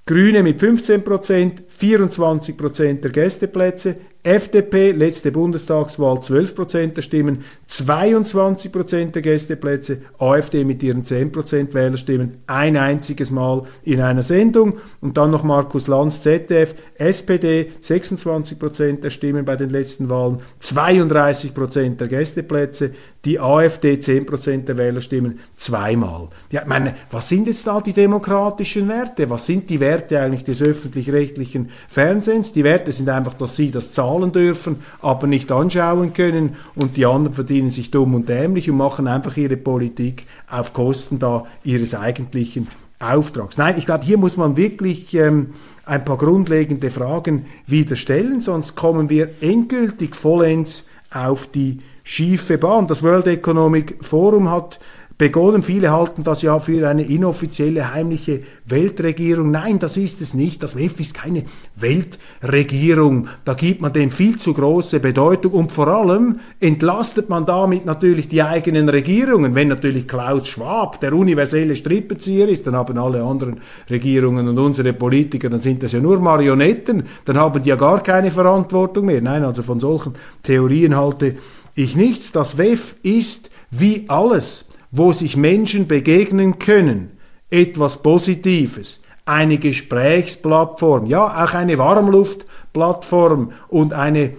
Grüne 0.07 0.43
mit 0.43 0.61
15%, 0.61 1.63
24% 1.81 3.01
der 3.01 3.11
Gästeplätze, 3.11 3.97
FDP, 4.27 4.91
letzte 4.91 5.31
Bundestagswahl 5.31 6.17
12% 6.17 6.95
der 6.95 7.03
Stimmen, 7.03 7.45
22% 7.71 9.13
der 9.13 9.23
Gästeplätze, 9.23 9.99
AfD 10.19 10.65
mit 10.65 10.83
ihren 10.83 11.05
10% 11.05 11.73
Wählerstimmen, 11.75 12.39
ein 12.49 12.77
einziges 12.77 13.31
Mal 13.31 13.63
in 13.85 14.01
einer 14.01 14.25
Sendung 14.25 14.79
und 15.01 15.17
dann 15.17 15.31
noch 15.31 15.45
Markus 15.45 15.87
Lanz, 15.87 16.23
ZDF, 16.23 16.75
SPD, 16.99 17.71
26% 17.81 19.01
der 19.01 19.11
Stimmen 19.11 19.45
bei 19.45 19.55
den 19.55 19.71
letzten 19.71 20.09
Wahlen, 20.09 20.39
32% 20.61 21.97
der 21.97 22.09
Gästeplätze, 22.09 22.91
die 23.25 23.39
AfD 23.39 23.95
10% 23.95 24.65
der 24.65 24.77
Wählerstimmen 24.77 25.41
zweimal. 25.57 26.29
Ja, 26.51 26.63
meine, 26.67 26.95
was 27.11 27.29
sind 27.29 27.47
jetzt 27.47 27.67
da 27.67 27.81
die 27.81 27.93
demokratischen 27.93 28.89
Werte? 28.89 29.31
Was 29.31 29.47
sind 29.47 29.71
die 29.71 29.81
Werte 29.81 30.21
eigentlich 30.21 30.45
des 30.45 30.63
öffentlich-rechtlichen 30.63 31.71
Fernsehens? 31.89 32.53
Die 32.53 32.65
Werte 32.65 32.93
sind 32.93 33.09
einfach, 33.09 33.35
dass 33.35 33.57
sie 33.57 33.71
das 33.71 33.93
zahlen 33.93 34.16
dürfen, 34.33 34.77
aber 35.01 35.27
nicht 35.27 35.51
anschauen 35.53 36.13
können 36.13 36.57
und 36.75 36.97
die 36.97 37.07
anderen 37.07 37.35
verdienen 37.35 37.71
sich 37.71 37.91
dumm 37.91 38.15
und 38.15 38.29
dämlich 38.29 38.71
und 38.71 38.77
machen 38.77 39.07
einfach 39.07 39.37
ihre 39.37 39.57
Politik 39.57 40.27
auf 40.49 40.73
Kosten 40.73 41.19
da 41.19 41.45
ihres 41.65 41.95
eigentlichen 41.95 42.69
Auftrags. 42.99 43.59
Nein, 43.59 43.77
ich 43.79 43.87
glaube, 43.87 44.05
hier 44.05 44.19
muss 44.19 44.37
man 44.37 44.57
wirklich 44.57 45.13
ähm, 45.15 45.51
ein 45.85 46.05
paar 46.05 46.17
grundlegende 46.17 46.91
Fragen 46.91 47.47
wieder 47.67 47.97
stellen, 47.97 48.41
sonst 48.41 48.75
kommen 48.75 49.11
wir 49.11 49.31
endgültig 49.41 50.17
vollends 50.17 50.87
auf 51.13 51.47
die 51.47 51.81
schiefe 52.03 52.59
Bahn. 52.59 52.87
Das 52.87 53.03
World 53.03 53.27
Economic 53.27 53.97
Forum 54.01 54.51
hat 54.51 54.79
begonnen. 55.19 55.63
Viele 55.63 55.91
halten 55.91 56.25
das 56.25 56.43
ja 56.43 56.59
für 56.59 56.89
eine 56.89 57.03
inoffizielle, 57.03 57.93
heimliche 57.93 58.43
Weltregierung. 58.67 59.51
Nein, 59.51 59.79
das 59.79 59.97
ist 59.97 60.21
es 60.21 60.35
nicht. 60.35 60.63
Das 60.63 60.77
WEF 60.77 61.01
ist 61.01 61.15
keine 61.15 61.45
Weltregierung. 61.75 63.29
Da 63.45 63.55
gibt 63.55 63.81
man 63.81 63.93
dem 63.93 64.11
viel 64.11 64.39
zu 64.39 64.53
große 64.53 65.01
Bedeutung 65.01 65.53
und 65.53 65.73
vor 65.73 65.89
allem 65.89 66.41
entlastet 66.61 67.31
man 67.31 67.47
damit 67.47 67.87
natürlich 67.87 68.29
die 68.29 68.43
eigenen 68.43 68.89
Regierungen. 68.89 69.55
Wenn 69.55 69.69
natürlich 69.69 70.07
Klaus 70.07 70.49
Schwab 70.49 71.01
der 71.01 71.15
universelle 71.15 71.77
Strippenzieher 71.77 72.49
ist, 72.49 72.67
dann 72.67 72.77
haben 72.77 72.99
alle 72.99 73.23
anderen 73.23 73.61
Regierungen 73.89 74.47
und 74.49 74.59
unsere 74.59 74.93
Politiker, 74.93 75.49
dann 75.49 75.63
sind 75.63 75.83
das 75.83 75.93
ja 75.93 76.01
nur 76.01 76.21
Marionetten, 76.21 77.05
dann 77.25 77.39
haben 77.39 77.63
die 77.63 77.71
ja 77.71 77.77
gar 77.77 78.03
keine 78.03 78.31
Verantwortung 78.31 79.07
mehr. 79.07 79.23
Nein, 79.23 79.45
also 79.45 79.63
von 79.63 79.81
solchen 79.81 80.15
Theorien 80.43 80.95
halte 80.95 81.37
ich 81.75 81.97
nichts. 81.97 82.33
Das 82.33 82.59
WEF 82.59 82.97
ist 83.03 83.51
wie 83.71 84.05
alles 84.09 84.66
wo 84.97 85.13
sich 85.13 85.37
Menschen 85.37 85.87
begegnen 85.87 86.59
können, 86.59 87.19
etwas 87.51 88.03
Positives, 88.03 89.03
eine 89.25 89.59
Gesprächsplattform, 89.59 91.07
ja 91.07 91.45
auch 91.45 91.55
eine 91.55 91.79
Warmluftplattform 91.79 93.53
und 93.69 93.93
eine 93.93 94.33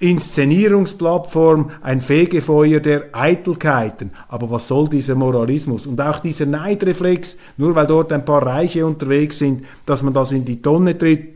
Inszenierungsplattform, 0.00 1.70
ein 1.80 2.00
Fegefeuer 2.00 2.80
der 2.80 3.06
Eitelkeiten. 3.12 4.10
Aber 4.28 4.50
was 4.50 4.68
soll 4.68 4.88
dieser 4.88 5.14
Moralismus? 5.14 5.86
Und 5.86 6.00
auch 6.00 6.18
dieser 6.18 6.46
Neidreflex, 6.46 7.38
nur 7.56 7.74
weil 7.74 7.86
dort 7.86 8.12
ein 8.12 8.24
paar 8.24 8.44
Reiche 8.44 8.84
unterwegs 8.84 9.38
sind, 9.38 9.64
dass 9.86 10.02
man 10.02 10.12
das 10.12 10.32
in 10.32 10.44
die 10.44 10.60
Tonne 10.60 10.98
tritt, 10.98 11.34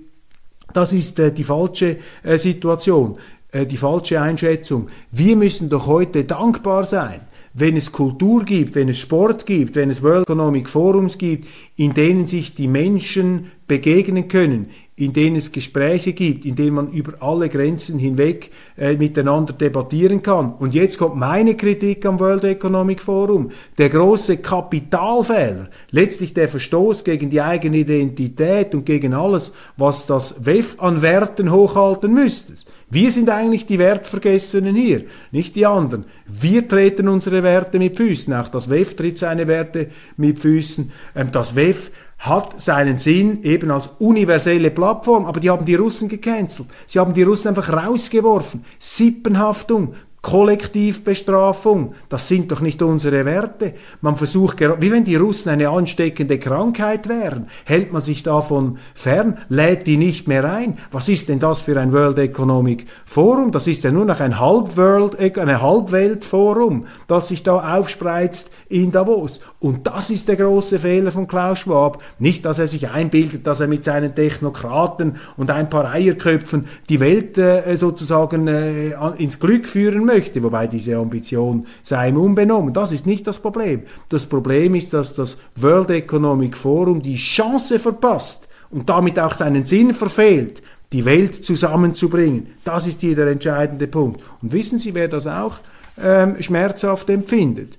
das 0.75 0.93
ist 0.93 1.19
äh, 1.19 1.33
die 1.33 1.45
falsche 1.45 1.97
äh, 2.23 2.37
Situation, 2.37 3.17
äh, 3.53 3.65
die 3.65 3.79
falsche 3.79 4.21
Einschätzung. 4.21 4.89
Wir 5.11 5.37
müssen 5.37 5.71
doch 5.71 5.87
heute 5.87 6.25
dankbar 6.25 6.85
sein 6.85 7.21
wenn 7.59 7.77
es 7.77 7.93
Kultur 7.93 8.45
gibt, 8.45 8.75
wenn 8.75 8.89
es 8.89 8.99
Sport 8.99 9.47
gibt, 9.47 9.75
wenn 9.75 9.91
es 9.91 10.03
World 10.03 10.23
Economic 10.23 10.69
Forums 10.69 11.19
gibt, 11.19 11.47
in 11.77 11.95
denen 11.95 12.27
sich 12.27 12.55
die 12.55 12.69
Menschen 12.69 13.51
begegnen 13.67 14.29
können, 14.29 14.71
in 14.99 15.13
denen 15.13 15.37
es 15.37 15.53
Gespräche 15.53 16.13
gibt, 16.13 16.45
in 16.45 16.57
denen 16.57 16.75
man 16.75 16.91
über 16.91 17.23
alle 17.23 17.49
Grenzen 17.49 18.01
hinweg 18.01 18.51
äh, 18.77 18.97
miteinander 18.97 19.53
debattieren 19.53 20.23
kann. 20.23 20.55
Und 20.55 20.75
jetzt 20.75 20.99
kommt 20.99 21.17
meine 21.17 21.57
Kritik 21.57 22.05
am 22.05 22.19
World 22.19 22.43
Economic 22.43 23.01
Forum. 23.01 23.51
Der 23.79 23.91
große 23.91 24.39
Kapitalfehler, 24.39 25.69
letztlich 25.93 26.35
der 26.35 26.49
Verstoß 26.49 27.05
gegen 27.05 27.31
die 27.31 27.41
eigene 27.41 27.79
Identität 27.79 28.75
und 28.75 28.85
gegen 28.85 29.15
alles, 29.15 29.53
was 29.77 30.07
das 30.07 30.45
WEF 30.45 30.81
an 30.81 31.01
Werten 31.01 31.53
hochhalten 31.53 32.13
müsste. 32.13 32.55
Wir 32.91 33.13
sind 33.13 33.29
eigentlich 33.29 33.67
die 33.67 33.79
Wertvergessenen 33.79 34.75
hier, 34.75 35.05
nicht 35.31 35.55
die 35.55 35.67
anderen. 35.67 36.07
Wir 36.27 36.67
treten 36.67 37.07
unsere 37.07 37.43
Werte 37.43 37.79
mit 37.79 37.99
Füßen, 37.99 38.33
auch 38.33 38.49
das 38.49 38.69
WEF 38.71 38.97
tritt 38.97 39.19
seine 39.19 39.47
Werte 39.47 39.91
mit 40.17 40.41
Füßen. 40.41 40.91
Ähm, 41.15 41.29
das 41.31 41.55
WEF 41.55 41.93
hat 42.19 42.61
seinen 42.61 42.99
Sinn 42.99 43.43
eben 43.45 43.71
als 43.71 43.89
universelle 43.99 44.71
Plattform, 44.71 45.25
aber 45.25 45.41
die 45.41 45.51
haben 45.51 45.65
die 45.65 45.77
Russen 45.77 46.09
gecancelt. 46.09 46.69
Sie 46.87 46.99
haben 46.99 47.15
die 47.15 47.23
Russen 47.23 47.49
einfach 47.49 47.73
rausgeworfen. 47.73 48.65
Sippenhaftung, 48.79 49.95
Kollektivbestrafung, 50.21 51.95
das 52.09 52.27
sind 52.27 52.51
doch 52.51 52.61
nicht 52.61 52.83
unsere 52.83 53.25
Werte. 53.25 53.75
Man 54.01 54.17
versucht, 54.17 54.61
wie 54.61 54.91
wenn 54.91 55.05
die 55.05 55.15
Russen 55.15 55.51
eine 55.51 55.69
ansteckende 55.69 56.41
Krankheit 56.41 57.09
wären, 57.09 57.49
hält 57.65 57.93
man 57.93 58.03
sich 58.03 58.25
davon 58.25 58.79
fern, 58.95 59.39
lädt 59.49 59.87
die 59.87 59.97
nicht 59.97 60.27
mehr 60.27 60.45
ein. 60.45 60.77
Was 60.91 61.09
ist 61.09 61.29
denn 61.29 61.39
das 61.39 61.61
für 61.61 61.81
ein 61.81 61.93
World 61.93 62.19
Economic 62.19 62.87
Forum? 63.07 63.53
Das 63.53 63.69
ist 63.69 63.85
ja 63.85 63.93
nur 63.93 64.07
noch 64.07 64.19
ein 64.19 64.41
Halbworld, 64.41 65.21
äh, 65.21 65.33
eine 65.41 65.63
Halbweltforum, 65.63 66.87
das 67.07 67.29
sich 67.29 67.45
da 67.45 67.79
aufspreizt 67.79 68.51
in 68.69 68.91
Davos. 68.91 69.41
Und 69.61 69.89
das 69.89 70.11
ist 70.11 70.29
der 70.29 70.37
große 70.37 70.79
Fehler 70.79 71.11
von 71.11 71.27
Klaus 71.27 71.59
Schwab. 71.59 72.01
Nicht, 72.21 72.45
dass 72.45 72.61
er 72.61 72.69
sich 72.69 72.91
einbildet, 72.91 73.45
dass 73.45 73.59
er 73.59 73.67
mit 73.67 73.85
seinen 73.85 74.15
Technokraten 74.15 75.17
und 75.37 75.51
ein 75.51 75.69
paar 75.69 75.91
Eierköpfen 75.91 76.67
die 76.89 77.01
Welt 77.01 77.39
äh, 77.39 77.77
sozusagen 77.77 78.47
äh, 78.47 78.93
ins 79.17 79.41
Glück 79.41 79.67
führen 79.67 80.05
möchte, 80.05 80.45
wobei 80.45 80.69
diese 80.69 80.97
Ambition 80.97 81.67
sei 81.83 82.11
ihm 82.11 82.19
unbenommen. 82.19 82.73
Das 82.73 82.93
ist 82.93 83.05
nicht 83.05 83.27
das 83.27 83.41
Problem. 83.41 83.83
Das 84.11 84.27
Problem 84.27 84.77
ist, 84.77 84.95
dass 84.95 85.15
das 85.15 85.39
World 85.57 85.91
Economic 85.91 86.57
Forum 86.57 87.03
die 87.03 87.17
Chance 87.17 87.81
verpasst 87.81 88.49
und 88.71 88.89
damit 88.89 89.19
auch 89.19 89.35
seinen 89.35 89.65
Sinn 89.65 89.93
verfehlt, 89.93 90.63
die 90.93 91.05
Welt 91.05 91.35
zusammenzubringen. 91.35 92.55
Das 92.63 92.87
ist 92.87 93.01
hier 93.01 93.17
der 93.17 93.27
entscheidende 93.27 93.89
Punkt. 93.89 94.21
Und 94.41 94.53
wissen 94.53 94.79
Sie, 94.79 94.95
wer 94.95 95.09
das 95.09 95.27
auch 95.27 95.59
ähm, 96.01 96.41
schmerzhaft 96.41 97.11
empfindet? 97.11 97.77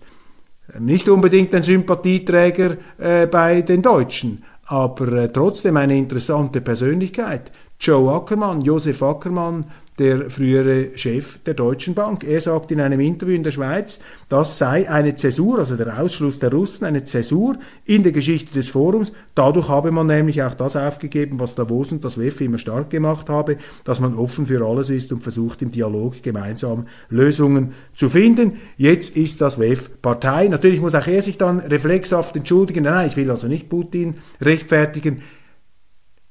Nicht 0.78 1.10
unbedingt 1.10 1.54
ein 1.56 1.64
Sympathieträger 1.64 2.78
äh, 2.98 3.26
bei 3.26 3.62
den 3.62 3.82
Deutschen, 3.82 4.44
aber 4.66 5.12
äh, 5.14 5.32
trotzdem 5.32 5.78
eine 5.78 5.98
interessante 5.98 6.62
Persönlichkeit. 6.62 7.52
Joe 7.80 8.14
Ackermann, 8.14 8.62
Josef 8.62 9.02
Ackermann, 9.02 9.66
der 10.00 10.30
frühere 10.30 10.98
Chef 10.98 11.40
der 11.46 11.54
Deutschen 11.54 11.94
Bank. 11.94 12.24
Er 12.24 12.40
sagt 12.40 12.72
in 12.72 12.80
einem 12.80 13.02
Interview 13.02 13.36
in 13.36 13.44
der 13.44 13.52
Schweiz, 13.52 14.00
das 14.30 14.58
sei 14.58 14.90
eine 14.90 15.16
Zäsur, 15.16 15.60
also 15.60 15.76
der 15.76 16.00
Ausschluss 16.00 16.40
der 16.40 16.52
Russen, 16.52 16.86
eine 16.86 17.04
Zäsur 17.04 17.58
in 17.86 18.04
der 18.04 18.14
Geschichte 18.14 18.54
des 18.54 18.70
Forums. 18.70 19.12
Dadurch 19.36 19.68
habe 19.68 19.92
man 19.92 20.08
nämlich 20.08 20.42
auch 20.42 20.54
das 20.54 20.78
aufgegeben, 20.78 21.40
was 21.40 21.56
Davos 21.56 21.92
und 21.92 22.04
das 22.04 22.18
WEF 22.18 22.40
immer 22.42 22.58
stark 22.58 22.90
gemacht 22.90 23.30
habe, 23.30 23.58
dass 23.84 24.00
man 24.00 24.16
offen 24.16 24.46
für 24.46 24.66
alles 24.66 24.90
ist 24.90 25.12
und 25.12 25.22
versucht 25.22 25.62
im 25.62 25.72
Dialog 25.72 26.24
gemeinsam 26.24 26.88
Lösungen 27.10 27.74
zu 27.94 28.10
finden. 28.10 28.54
Jetzt 28.78 29.18
ist 29.18 29.42
das 29.42 29.60
WEF 29.60 30.02
Partei. 30.02 30.48
Natürlich 30.48 30.80
muss 30.80 30.96
auch 30.96 31.08
er 31.08 31.22
sich 31.22 31.38
dann 31.38 31.60
reflexhaft 31.60 32.36
entschuldigen. 32.38 32.86
Nein, 32.86 33.08
ich 33.08 33.18
will 33.18 33.30
also 33.30 33.48
nicht 33.48 33.70
Putin 33.70 34.16
rechtfertigen. 34.40 35.22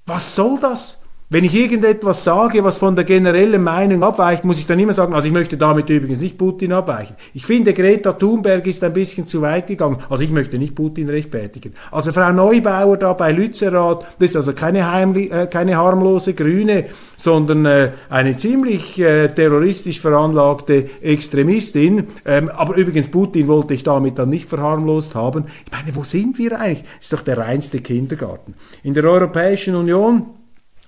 Was 0.06 0.34
soll 0.34 0.58
das? 0.60 1.02
Wenn 1.30 1.44
ich 1.44 1.54
irgendetwas 1.54 2.24
sage, 2.24 2.64
was 2.64 2.78
von 2.78 2.96
der 2.96 3.04
generellen 3.04 3.62
Meinung 3.62 4.02
abweicht, 4.02 4.46
muss 4.46 4.60
ich 4.60 4.66
dann 4.66 4.78
immer 4.78 4.94
sagen, 4.94 5.12
also 5.12 5.28
ich 5.28 5.34
möchte 5.34 5.58
damit 5.58 5.90
übrigens 5.90 6.22
nicht 6.22 6.38
Putin 6.38 6.72
abweichen. 6.72 7.16
Ich 7.34 7.44
finde, 7.44 7.74
Greta 7.74 8.14
Thunberg 8.14 8.66
ist 8.66 8.82
ein 8.82 8.94
bisschen 8.94 9.26
zu 9.26 9.42
weit 9.42 9.66
gegangen. 9.66 9.98
Also 10.08 10.24
ich 10.24 10.30
möchte 10.30 10.56
nicht 10.56 10.74
Putin 10.74 11.10
rechtfertigen. 11.10 11.74
Also 11.90 12.12
Frau 12.12 12.32
Neubauer 12.32 12.96
da 12.96 13.12
bei 13.12 13.30
Lützerath, 13.32 14.06
das 14.18 14.30
ist 14.30 14.36
also 14.36 14.54
keine, 14.54 14.90
heimli 14.90 15.28
äh, 15.28 15.46
keine 15.46 15.76
harmlose 15.76 16.32
Grüne, 16.32 16.86
sondern 17.18 17.66
äh, 17.66 17.90
eine 18.08 18.36
ziemlich 18.36 18.98
äh, 18.98 19.28
terroristisch 19.28 20.00
veranlagte 20.00 20.88
Extremistin. 21.02 22.06
Ähm, 22.24 22.48
aber 22.48 22.74
übrigens, 22.76 23.10
Putin 23.10 23.48
wollte 23.48 23.74
ich 23.74 23.82
damit 23.82 24.18
dann 24.18 24.30
nicht 24.30 24.48
verharmlost 24.48 25.14
haben. 25.14 25.44
Ich 25.66 25.72
meine, 25.72 25.94
wo 25.94 26.04
sind 26.04 26.38
wir 26.38 26.58
eigentlich? 26.58 26.84
Das 26.84 27.02
ist 27.02 27.12
doch 27.12 27.20
der 27.20 27.36
reinste 27.36 27.80
Kindergarten. 27.80 28.54
In 28.82 28.94
der 28.94 29.04
Europäischen 29.04 29.74
Union 29.74 30.37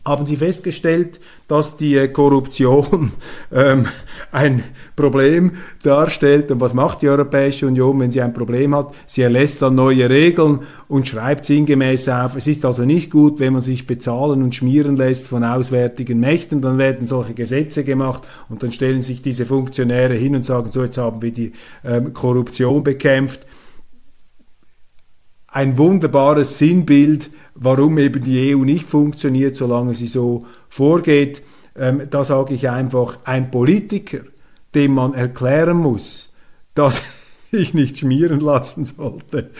haben 0.05 0.25
Sie 0.25 0.37
festgestellt, 0.37 1.21
dass 1.47 1.77
die 1.77 2.09
Korruption 2.09 3.13
ähm, 3.53 3.87
ein 4.33 4.65
Problem 4.97 5.53
darstellt. 5.83 6.51
Und 6.51 6.61
was 6.61 6.75
macht 6.75 7.03
die 7.03 7.09
Europäische 7.09 7.67
Union, 7.67 8.01
wenn 8.01 8.11
sie 8.11 8.23
ein 8.23 8.33
Problem 8.33 8.75
hat? 8.75 8.95
Sie 9.07 9.23
erlässt 9.23 9.61
dann 9.61 9.75
neue 9.75 10.09
Regeln 10.09 10.61
und 10.89 11.09
schreibt 11.09 11.45
sinngemäß 11.45 12.09
auf, 12.09 12.37
es 12.37 12.47
ist 12.47 12.65
also 12.65 12.85
nicht 12.85 13.11
gut, 13.11 13.41
wenn 13.41 13.53
man 13.53 13.63
sich 13.63 13.87
bezahlen 13.87 14.43
und 14.43 14.55
schmieren 14.55 14.97
lässt 14.97 15.27
von 15.27 15.45
auswärtigen 15.45 16.21
Mächten. 16.21 16.63
Dann 16.63 16.79
werden 16.79 17.07
solche 17.07 17.35
Gesetze 17.35 17.85
gemacht 17.85 18.23
und 18.49 18.63
dann 18.63 18.73
stellen 18.73 19.03
sich 19.03 19.21
diese 19.21 19.45
Funktionäre 19.45 20.15
hin 20.15 20.35
und 20.35 20.47
sagen, 20.47 20.71
so 20.73 20.85
jetzt 20.85 20.99
haben 20.99 21.21
wir 21.21 21.33
die 21.33 21.53
ähm, 21.85 22.15
Korruption 22.15 22.83
bekämpft. 22.83 23.45
Ein 25.53 25.79
wunderbares 25.79 26.59
Sinnbild 26.59 27.31
warum 27.61 27.99
eben 27.99 28.25
die 28.25 28.55
EU 28.55 28.65
nicht 28.65 28.87
funktioniert, 28.87 29.55
solange 29.55 29.95
sie 29.95 30.07
so 30.07 30.47
vorgeht. 30.69 31.43
Ähm, 31.77 32.09
da 32.11 32.25
sage 32.25 32.55
ich 32.55 32.69
einfach, 32.69 33.19
ein 33.25 33.51
Politiker, 33.51 34.21
dem 34.75 34.95
man 34.95 35.15
erklären 35.15 35.77
muss, 35.77 36.33
dass 36.75 37.03
ich 37.53 37.75
nicht 37.75 37.99
schmieren 37.99 38.41
lassen 38.41 38.85
sollte. 38.85 39.51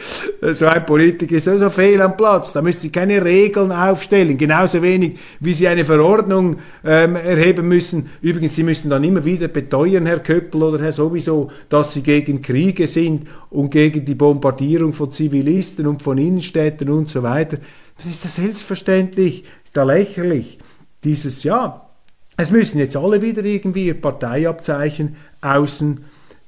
So 0.51 0.65
ein 0.67 0.85
Politiker 0.85 1.35
ist 1.35 1.47
also 1.47 1.69
fehl 1.69 2.01
am 2.01 2.15
Platz. 2.15 2.53
Da 2.53 2.61
müssen 2.61 2.81
Sie 2.81 2.89
keine 2.89 3.23
Regeln 3.23 3.71
aufstellen. 3.71 4.37
Genauso 4.37 4.81
wenig, 4.81 5.19
wie 5.39 5.53
Sie 5.53 5.67
eine 5.67 5.83
Verordnung 5.83 6.57
ähm, 6.85 7.15
erheben 7.15 7.67
müssen. 7.67 8.09
Übrigens, 8.21 8.55
Sie 8.55 8.63
müssen 8.63 8.89
dann 8.89 9.03
immer 9.03 9.25
wieder 9.25 9.47
beteuern, 9.47 10.05
Herr 10.05 10.19
Köppel 10.19 10.63
oder 10.63 10.81
Herr 10.81 10.91
sowieso, 10.91 11.51
dass 11.69 11.93
Sie 11.93 12.01
gegen 12.01 12.41
Kriege 12.41 12.87
sind 12.87 13.27
und 13.49 13.71
gegen 13.71 14.05
die 14.05 14.15
Bombardierung 14.15 14.93
von 14.93 15.11
Zivilisten 15.11 15.87
und 15.87 16.01
von 16.03 16.17
Innenstädten 16.17 16.89
und 16.89 17.09
so 17.09 17.23
weiter. 17.23 17.57
Das 17.97 18.05
ist 18.05 18.23
ja 18.23 18.29
selbstverständlich, 18.29 19.43
ist 19.65 19.75
ja 19.75 19.83
lächerlich. 19.83 20.57
Dieses 21.03 21.43
Jahr. 21.43 21.89
Es 22.37 22.51
müssen 22.51 22.79
jetzt 22.79 22.95
alle 22.95 23.21
wieder 23.21 23.43
irgendwie 23.43 23.87
ihr 23.87 23.99
Parteiabzeichen 23.99 25.15
außen 25.41 26.03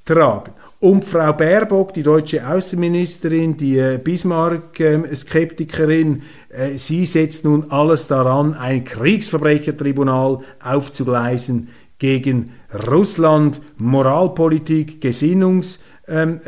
tragen. 0.06 0.53
Und 0.84 1.06
Frau 1.06 1.32
Baerbock, 1.32 1.93
die 1.93 2.04
deutsche 2.04 2.46
Außenministerin, 2.46 3.56
die 3.56 3.78
äh, 3.78 3.98
Bismarck-Skeptikerin, 4.04 6.24
äh, 6.50 6.76
sie 6.76 7.06
setzt 7.06 7.46
nun 7.46 7.72
alles 7.72 8.08
daran, 8.08 8.54
ein 8.54 8.84
Kriegsverbrechertribunal 8.84 10.39
aufzugleisen 10.62 11.69
gegen 12.00 12.52
Russland, 12.91 13.62
Moralpolitik, 13.78 15.00
Gesinnungspolitik, 15.00 16.10
ähm, 16.10 16.41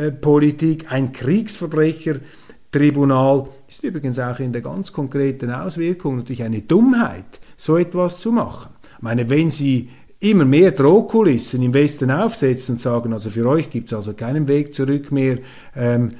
äh, 0.89 0.93
ein 0.93 1.13
Kriegsverbrechertribunal 1.13 3.47
ist 3.69 3.83
übrigens 3.83 4.19
auch 4.19 4.39
in 4.39 4.51
der 4.51 4.63
ganz 4.63 4.91
konkreten 4.91 5.49
Auswirkung 5.49 6.17
natürlich 6.17 6.43
eine 6.43 6.61
Dummheit, 6.61 7.39
so 7.55 7.77
etwas 7.77 8.19
zu 8.19 8.33
machen. 8.33 8.73
Ich 8.97 9.01
meine, 9.01 9.29
wenn 9.29 9.49
Sie 9.49 9.91
immer 10.25 10.45
mehr 10.45 10.71
Drohkulissen 10.71 11.61
im 11.61 11.73
Westen 11.73 12.09
aufsetzen 12.09 12.75
und 12.75 12.81
sagen, 12.81 13.13
also 13.13 13.29
für 13.29 13.47
euch 13.47 13.69
gibt 13.69 13.87
es 13.87 13.93
also 13.93 14.13
keinen 14.13 14.47
Weg 14.47 14.73
zurück 14.73 15.11
mehr 15.11 15.37
ähm, 15.75 16.13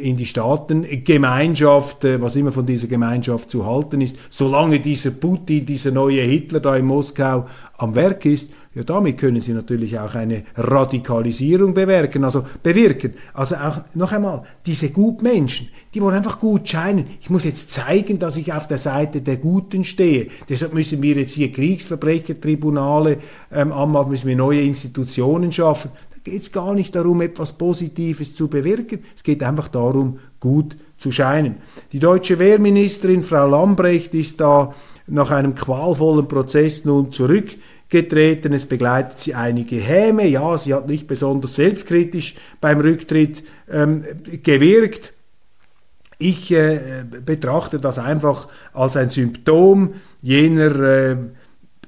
in 0.00 0.16
die 0.16 0.26
Staatengemeinschaft, 0.26 2.04
äh, 2.04 2.20
was 2.20 2.36
immer 2.36 2.52
von 2.52 2.66
dieser 2.66 2.88
Gemeinschaft 2.88 3.50
zu 3.50 3.64
halten 3.64 4.02
ist, 4.02 4.16
solange 4.28 4.80
dieser 4.80 5.12
Putin, 5.12 5.64
dieser 5.64 5.92
neue 5.92 6.20
Hitler 6.22 6.60
da 6.60 6.76
in 6.76 6.84
Moskau 6.84 7.46
am 7.78 7.94
Werk 7.94 8.26
ist, 8.26 8.50
ja, 8.78 8.84
damit 8.84 9.18
können 9.18 9.40
Sie 9.40 9.54
natürlich 9.54 9.98
auch 9.98 10.14
eine 10.14 10.44
Radikalisierung 10.54 11.74
bewirken, 11.74 12.22
also 12.22 12.46
bewirken. 12.62 13.14
Also 13.34 13.56
auch 13.56 13.78
noch 13.94 14.12
einmal, 14.12 14.44
diese 14.66 14.90
Gutmenschen, 14.90 15.68
die 15.92 16.00
wollen 16.00 16.14
einfach 16.14 16.38
gut 16.38 16.68
scheinen. 16.68 17.06
Ich 17.20 17.28
muss 17.28 17.42
jetzt 17.42 17.72
zeigen, 17.72 18.20
dass 18.20 18.36
ich 18.36 18.52
auf 18.52 18.68
der 18.68 18.78
Seite 18.78 19.20
der 19.20 19.38
Guten 19.38 19.82
stehe. 19.82 20.28
Deshalb 20.48 20.74
müssen 20.74 21.02
wir 21.02 21.16
jetzt 21.16 21.32
hier 21.32 21.50
Kriegsverbrechertribunale 21.50 23.18
ähm, 23.50 23.72
anmachen, 23.72 24.10
müssen 24.10 24.28
wir 24.28 24.36
neue 24.36 24.60
Institutionen 24.60 25.50
schaffen. 25.50 25.90
Da 26.12 26.30
geht 26.30 26.42
es 26.42 26.52
gar 26.52 26.72
nicht 26.72 26.94
darum, 26.94 27.20
etwas 27.20 27.54
Positives 27.54 28.36
zu 28.36 28.46
bewirken. 28.46 29.00
Es 29.16 29.24
geht 29.24 29.42
einfach 29.42 29.66
darum, 29.66 30.20
gut 30.38 30.76
zu 30.98 31.10
scheinen. 31.10 31.56
Die 31.90 31.98
deutsche 31.98 32.38
Wehrministerin 32.38 33.24
Frau 33.24 33.48
Lambrecht 33.48 34.14
ist 34.14 34.38
da 34.38 34.72
nach 35.08 35.32
einem 35.32 35.56
qualvollen 35.56 36.28
Prozess 36.28 36.84
nun 36.84 37.10
zurück 37.10 37.56
getreten. 37.88 38.52
Es 38.52 38.66
begleitet 38.66 39.18
sie 39.18 39.34
einige 39.34 39.76
Häme. 39.76 40.26
Ja, 40.26 40.56
sie 40.58 40.74
hat 40.74 40.88
nicht 40.88 41.06
besonders 41.06 41.54
selbstkritisch 41.54 42.34
beim 42.60 42.80
Rücktritt 42.80 43.42
ähm, 43.70 44.04
gewirkt. 44.42 45.12
Ich 46.18 46.50
äh, 46.50 47.04
betrachte 47.24 47.78
das 47.78 47.98
einfach 47.98 48.48
als 48.72 48.96
ein 48.96 49.10
Symptom 49.10 49.94
jener 50.20 50.80
äh, 50.80 51.16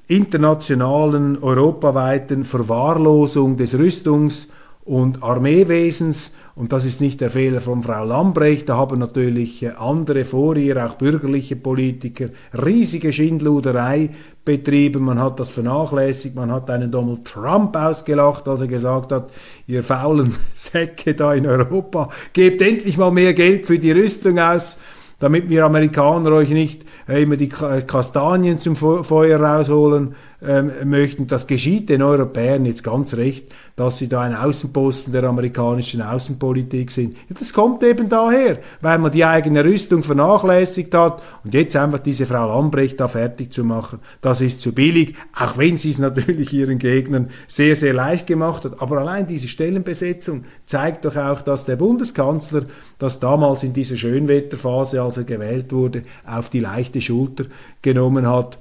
internationalen, 0.07 1.43
europaweiten 1.43 2.45
Verwahrlosung 2.45 3.57
des 3.57 3.75
Rüstungs- 3.75 4.49
und 4.91 5.23
Armeewesens. 5.23 6.33
Und 6.57 6.73
das 6.73 6.85
ist 6.85 7.01
nicht 7.01 7.21
der 7.21 7.31
Fehler 7.31 7.61
von 7.61 7.81
Frau 7.81 8.05
Lambrecht, 8.05 8.69
da 8.69 8.77
haben 8.77 8.99
natürlich 8.99 9.63
äh, 9.63 9.69
andere 9.79 10.25
vor 10.25 10.57
ihr, 10.57 10.85
auch 10.85 10.95
bürgerliche 10.95 11.55
Politiker, 11.55 12.31
riesige 12.53 13.13
Schindluderei 13.13 14.11
betrieben, 14.45 15.05
man 15.05 15.21
hat 15.21 15.39
das 15.39 15.51
vernachlässigt, 15.51 16.35
man 16.35 16.51
hat 16.51 16.69
einen 16.71 16.91
Donald 16.91 17.25
Trump 17.25 17.77
ausgelacht, 17.77 18.49
als 18.49 18.63
er 18.63 18.67
gesagt 18.67 19.13
hat, 19.13 19.31
ihr 19.69 19.85
faulen 19.85 20.35
Säcke 20.57 21.15
da 21.15 21.35
in 21.35 21.47
Europa, 21.47 22.09
gebt 22.33 22.61
endlich 22.61 22.99
mal 22.99 23.13
mehr 23.13 23.33
Geld 23.33 23.67
für 23.67 23.79
die 23.79 23.93
Rüstung 23.93 24.41
aus, 24.41 24.81
damit 25.21 25.49
wir 25.49 25.65
Amerikaner 25.67 26.33
euch 26.33 26.51
nicht 26.51 26.85
immer 27.07 27.37
die 27.37 27.49
Kastanien 27.49 28.59
zum 28.59 28.75
Feuer 28.75 29.41
rausholen 29.41 30.17
ähm, 30.43 30.71
möchten. 30.85 31.27
Das 31.27 31.47
geschieht 31.47 31.89
den 31.89 32.03
Europäern 32.03 32.65
jetzt 32.65 32.83
ganz 32.83 33.15
recht, 33.15 33.47
dass 33.77 33.99
sie 33.99 34.09
da 34.09 34.21
ein 34.21 34.35
Außenposten 34.35 35.13
der 35.13 35.25
amerikanischen 35.25 36.03
Außenpolitik 36.03 36.91
sind. 36.91 37.15
Ja, 37.29 37.37
das 37.39 37.53
kommt 37.53 37.83
eben 37.83 38.09
daher, 38.09 38.59
weil 38.81 38.99
man 38.99 39.13
die 39.13 39.25
eigene 39.25 39.65
Rüstung 39.65 40.03
vernachlässigt 40.03 40.95
hat 40.95 41.23
und 41.45 41.55
jetzt 41.55 41.77
einfach 41.77 41.99
diese 41.99 42.27
Frau 42.27 42.49
Lambrecht 42.49 43.01
da 43.01 43.09
fertig 43.09 43.53
zu 43.53 43.65
machen, 43.65 44.01
das 44.21 44.41
ist 44.41 44.61
zu 44.61 44.73
billig, 44.73 45.15
auch 45.35 45.57
wenn 45.59 45.77
sie 45.77 45.91
es 45.91 45.99
natürlich 45.99 46.53
ihren 46.53 46.79
Gegnern 46.79 47.31
sehr, 47.47 47.77
sehr 47.77 47.95
leicht 47.95 48.27
gemacht 48.27 48.65
hat. 48.65 48.81
Aber 48.81 48.99
allein 48.99 49.27
diese 49.27 49.49
Stellenbesetzung 49.49 50.45
zeigt 50.67 51.05
doch 51.05 51.17
auch, 51.17 51.43
dass 51.43 51.65
der 51.65 51.77
Bundeskanzler 51.77 52.65
das 52.99 53.21
damals 53.21 53.63
in 53.63 53.73
dieser 53.73 53.97
Schönwetterphase, 53.97 55.03
als 55.03 55.17
er 55.17 55.25
gewählt 55.25 55.73
wurde, 55.73 56.03
auf 56.27 56.51
die 56.51 56.61
leichte 56.61 57.01
Schulter 57.01 57.45
genommen 57.83 58.27
hat 58.27 58.59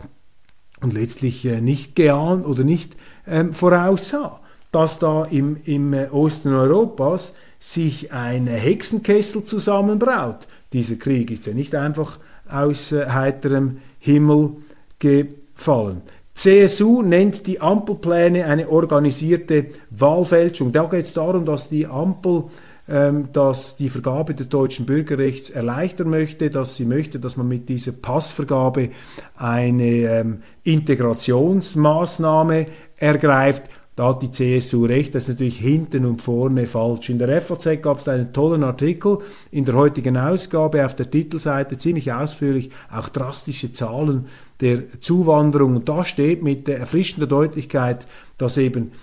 und 0.81 0.93
letztlich 0.93 1.45
äh, 1.45 1.61
nicht 1.61 1.95
geahnt 1.95 2.45
oder 2.45 2.63
nicht 2.63 2.95
ähm, 3.27 3.53
voraussah, 3.53 4.39
dass 4.71 4.99
da 4.99 5.25
im, 5.25 5.57
im 5.65 5.93
äh, 5.93 6.07
Osten 6.11 6.53
Europas 6.53 7.33
sich 7.59 8.11
ein 8.13 8.47
Hexenkessel 8.47 9.43
zusammenbraut. 9.43 10.47
Dieser 10.71 10.95
Krieg 10.95 11.31
ist 11.31 11.45
ja 11.45 11.53
nicht 11.53 11.75
einfach 11.75 12.19
aus 12.49 12.91
äh, 12.91 13.07
heiterem 13.07 13.79
Himmel 13.99 14.57
gefallen. 14.99 16.01
CSU 16.33 17.01
nennt 17.01 17.47
die 17.47 17.59
Ampelpläne 17.59 18.45
eine 18.45 18.69
organisierte 18.69 19.65
Wahlfälschung. 19.89 20.71
Da 20.71 20.85
geht 20.85 21.05
es 21.05 21.13
darum, 21.13 21.45
dass 21.45 21.67
die 21.67 21.85
Ampel 21.85 22.45
ähm, 22.89 23.29
dass 23.33 23.75
die 23.75 23.89
Vergabe 23.89 24.33
des 24.33 24.49
deutschen 24.49 24.85
Bürgerrechts 24.85 25.49
erleichtern 25.49 26.09
möchte, 26.09 26.49
dass 26.49 26.75
sie 26.75 26.85
möchte, 26.85 27.19
dass 27.19 27.37
man 27.37 27.47
mit 27.47 27.69
dieser 27.69 27.91
Passvergabe 27.91 28.89
eine 29.35 29.85
ähm, 29.85 30.41
Integrationsmaßnahme 30.63 32.65
ergreift. 32.97 33.63
Da 33.95 34.07
hat 34.07 34.21
die 34.21 34.31
CSU 34.31 34.85
recht, 34.85 35.13
das 35.13 35.23
ist 35.23 35.29
natürlich 35.29 35.59
hinten 35.59 36.05
und 36.05 36.21
vorne 36.21 36.67
falsch. 36.67 37.09
In 37.09 37.19
der 37.19 37.41
FAZ 37.41 37.81
gab 37.81 37.99
es 37.99 38.07
einen 38.07 38.31
tollen 38.31 38.63
Artikel 38.63 39.17
in 39.51 39.65
der 39.65 39.75
heutigen 39.75 40.15
Ausgabe 40.15 40.85
auf 40.85 40.95
der 40.95 41.11
Titelseite, 41.11 41.77
ziemlich 41.77 42.13
ausführlich, 42.13 42.69
auch 42.89 43.09
drastische 43.09 43.73
Zahlen 43.73 44.27
der 44.61 45.01
Zuwanderung. 45.01 45.75
Und 45.75 45.89
da 45.89 46.05
steht 46.05 46.41
mit 46.41 46.69
erfrischender 46.69 47.27
Deutlichkeit, 47.27 48.07
dass 48.37 48.57
eben 48.57 48.93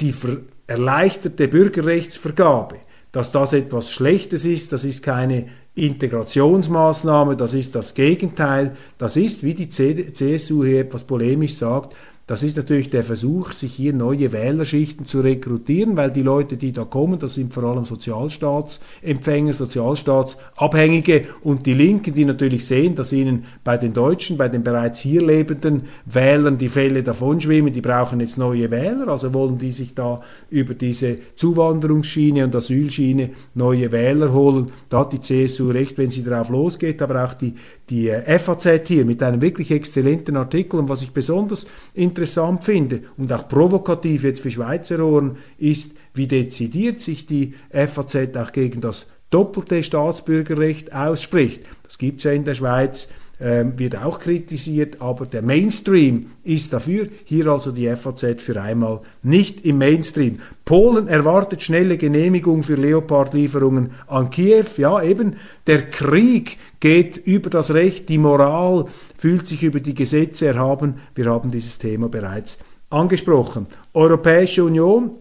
die 0.00 0.14
erleichterte 0.66 1.46
Bürgerrechtsvergabe 1.46 2.76
dass 3.12 3.32
das 3.32 3.52
etwas 3.52 3.90
Schlechtes 3.90 4.44
ist, 4.44 4.72
das 4.72 4.84
ist 4.84 5.02
keine 5.02 5.46
Integrationsmaßnahme, 5.74 7.36
das 7.36 7.54
ist 7.54 7.74
das 7.74 7.94
Gegenteil, 7.94 8.76
das 8.98 9.16
ist, 9.16 9.42
wie 9.42 9.54
die 9.54 9.70
CSU 9.70 10.64
hier 10.64 10.80
etwas 10.80 11.04
polemisch 11.04 11.54
sagt, 11.54 11.94
das 12.30 12.44
ist 12.44 12.56
natürlich 12.56 12.90
der 12.90 13.02
Versuch, 13.02 13.50
sich 13.50 13.74
hier 13.74 13.92
neue 13.92 14.30
Wählerschichten 14.30 15.04
zu 15.04 15.20
rekrutieren, 15.20 15.96
weil 15.96 16.12
die 16.12 16.22
Leute, 16.22 16.56
die 16.56 16.70
da 16.70 16.84
kommen, 16.84 17.18
das 17.18 17.34
sind 17.34 17.52
vor 17.52 17.64
allem 17.64 17.84
Sozialstaatsempfänger, 17.84 19.52
Sozialstaatsabhängige 19.52 21.24
und 21.42 21.66
die 21.66 21.74
Linken, 21.74 22.14
die 22.14 22.24
natürlich 22.24 22.66
sehen, 22.66 22.94
dass 22.94 23.12
ihnen 23.12 23.46
bei 23.64 23.78
den 23.78 23.94
Deutschen, 23.94 24.36
bei 24.36 24.48
den 24.48 24.62
bereits 24.62 25.00
hier 25.00 25.26
lebenden 25.26 25.86
Wählern 26.04 26.56
die 26.56 26.68
Fälle 26.68 27.02
davonschwimmen, 27.02 27.72
die 27.72 27.80
brauchen 27.80 28.20
jetzt 28.20 28.38
neue 28.38 28.70
Wähler, 28.70 29.08
also 29.08 29.34
wollen 29.34 29.58
die 29.58 29.72
sich 29.72 29.96
da 29.96 30.20
über 30.50 30.74
diese 30.74 31.18
Zuwanderungsschiene 31.34 32.44
und 32.44 32.54
Asylschiene 32.54 33.30
neue 33.54 33.90
Wähler 33.90 34.32
holen. 34.32 34.70
Da 34.88 35.00
hat 35.00 35.12
die 35.12 35.20
CSU 35.20 35.72
recht, 35.72 35.98
wenn 35.98 36.10
sie 36.10 36.22
darauf 36.22 36.48
losgeht, 36.50 37.02
aber 37.02 37.24
auch 37.24 37.34
die, 37.34 37.56
die 37.90 38.08
äh, 38.08 38.38
FAZ 38.38 38.86
hier 38.86 39.04
mit 39.04 39.22
einem 39.22 39.42
wirklich 39.42 39.70
exzellenten 39.70 40.36
Artikel 40.36 40.78
und 40.78 40.88
was 40.88 41.02
ich 41.02 41.12
besonders 41.12 41.66
interessant 41.92 42.64
finde 42.64 43.02
und 43.16 43.32
auch 43.32 43.48
provokativ 43.48 44.24
jetzt 44.24 44.40
für 44.40 44.50
Schweizer 44.50 45.04
Ohren 45.04 45.36
ist, 45.58 45.94
wie 46.14 46.26
dezidiert 46.26 47.00
sich 47.00 47.26
die 47.26 47.54
FAZ 47.70 48.36
auch 48.36 48.52
gegen 48.52 48.80
das 48.80 49.06
doppelte 49.30 49.82
Staatsbürgerrecht 49.82 50.92
ausspricht. 50.92 51.62
Das 51.84 51.98
gibt 51.98 52.18
es 52.18 52.24
ja 52.24 52.32
in 52.32 52.44
der 52.44 52.54
Schweiz 52.54 53.08
ähm, 53.40 53.78
wird 53.78 53.96
auch 53.96 54.18
kritisiert, 54.18 55.00
aber 55.00 55.24
der 55.24 55.40
Mainstream 55.40 56.26
ist 56.44 56.72
dafür. 56.72 57.06
Hier 57.24 57.46
also 57.46 57.72
die 57.72 57.88
FAZ 57.96 58.40
für 58.42 58.60
einmal 58.60 59.00
nicht 59.22 59.64
im 59.64 59.78
Mainstream. 59.78 60.40
Polen 60.66 61.08
erwartet 61.08 61.62
schnelle 61.62 61.96
Genehmigung 61.96 62.62
für 62.62 62.74
Leopard-Lieferungen 62.74 63.92
an 64.06 64.28
Kiew. 64.28 64.66
Ja, 64.76 65.02
eben, 65.02 65.36
der 65.66 65.88
Krieg 65.88 66.58
geht 66.80 67.16
über 67.16 67.48
das 67.48 67.72
Recht, 67.72 68.08
die 68.10 68.18
Moral 68.18 68.84
fühlt 69.16 69.46
sich 69.46 69.62
über 69.62 69.80
die 69.80 69.94
Gesetze 69.94 70.46
erhaben. 70.46 70.96
Wir 71.14 71.26
haben 71.26 71.50
dieses 71.50 71.78
Thema 71.78 72.08
bereits 72.08 72.58
angesprochen. 72.90 73.66
Europäische 73.94 74.64
Union, 74.64 75.12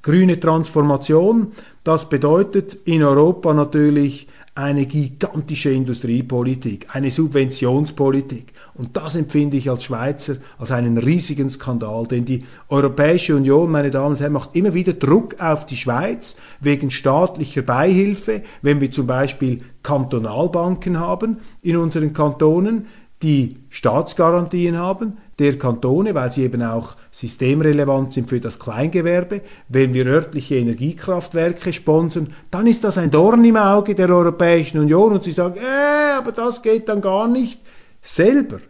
grüne 0.00 0.40
Transformation, 0.40 1.52
das 1.84 2.08
bedeutet 2.08 2.78
in 2.84 3.02
Europa 3.02 3.52
natürlich 3.52 4.28
eine 4.54 4.84
gigantische 4.84 5.70
Industriepolitik, 5.70 6.86
eine 6.92 7.10
Subventionspolitik. 7.10 8.52
Und 8.74 8.96
das 8.98 9.14
empfinde 9.14 9.56
ich 9.56 9.70
als 9.70 9.84
Schweizer 9.84 10.36
als 10.58 10.70
einen 10.70 10.98
riesigen 10.98 11.48
Skandal, 11.48 12.06
denn 12.06 12.26
die 12.26 12.44
Europäische 12.68 13.34
Union, 13.34 13.70
meine 13.70 13.90
Damen 13.90 14.14
und 14.14 14.20
Herren, 14.20 14.34
macht 14.34 14.54
immer 14.54 14.74
wieder 14.74 14.92
Druck 14.92 15.40
auf 15.40 15.64
die 15.64 15.78
Schweiz 15.78 16.36
wegen 16.60 16.90
staatlicher 16.90 17.62
Beihilfe, 17.62 18.42
wenn 18.60 18.82
wir 18.82 18.90
zum 18.90 19.06
Beispiel 19.06 19.62
Kantonalbanken 19.82 21.00
haben 21.00 21.38
in 21.62 21.78
unseren 21.78 22.12
Kantonen, 22.12 22.86
die 23.22 23.56
Staatsgarantien 23.70 24.76
haben, 24.76 25.16
der 25.42 25.58
Kantone, 25.58 26.14
weil 26.14 26.30
sie 26.30 26.44
eben 26.44 26.62
auch 26.62 26.94
systemrelevant 27.10 28.12
sind 28.12 28.30
für 28.30 28.40
das 28.40 28.58
Kleingewerbe. 28.58 29.42
Wenn 29.68 29.92
wir 29.92 30.06
örtliche 30.06 30.56
Energiekraftwerke 30.56 31.72
sponsern, 31.72 32.32
dann 32.50 32.66
ist 32.66 32.84
das 32.84 32.96
ein 32.98 33.10
Dorn 33.10 33.44
im 33.44 33.56
Auge 33.56 33.94
der 33.94 34.08
Europäischen 34.08 34.78
Union 34.78 35.12
und 35.12 35.24
sie 35.24 35.32
sagen, 35.32 35.56
äh, 35.56 36.18
aber 36.18 36.32
das 36.32 36.62
geht 36.62 36.88
dann 36.88 37.00
gar 37.00 37.28
nicht. 37.28 37.60
Selber 38.00 38.60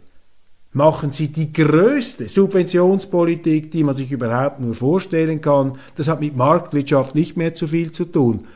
machen 0.71 1.13
sie 1.13 1.27
die 1.27 1.53
größte 1.53 2.27
Subventionspolitik, 2.27 3.69
die 3.69 3.83
man 3.83 3.95
sich 3.95 4.11
überhaupt 4.11 4.59
nur 4.59 4.73
vorstellen 4.73 5.41
kann. 5.41 5.77
Das 5.95 6.07
hat 6.07 6.19
mit 6.19 6.35
Marktwirtschaft 6.35 7.13
nicht 7.13 7.37
mehr 7.37 7.53
zu 7.53 7.67
viel 7.67 7.91
zu 7.91 8.05
tun. 8.05 8.47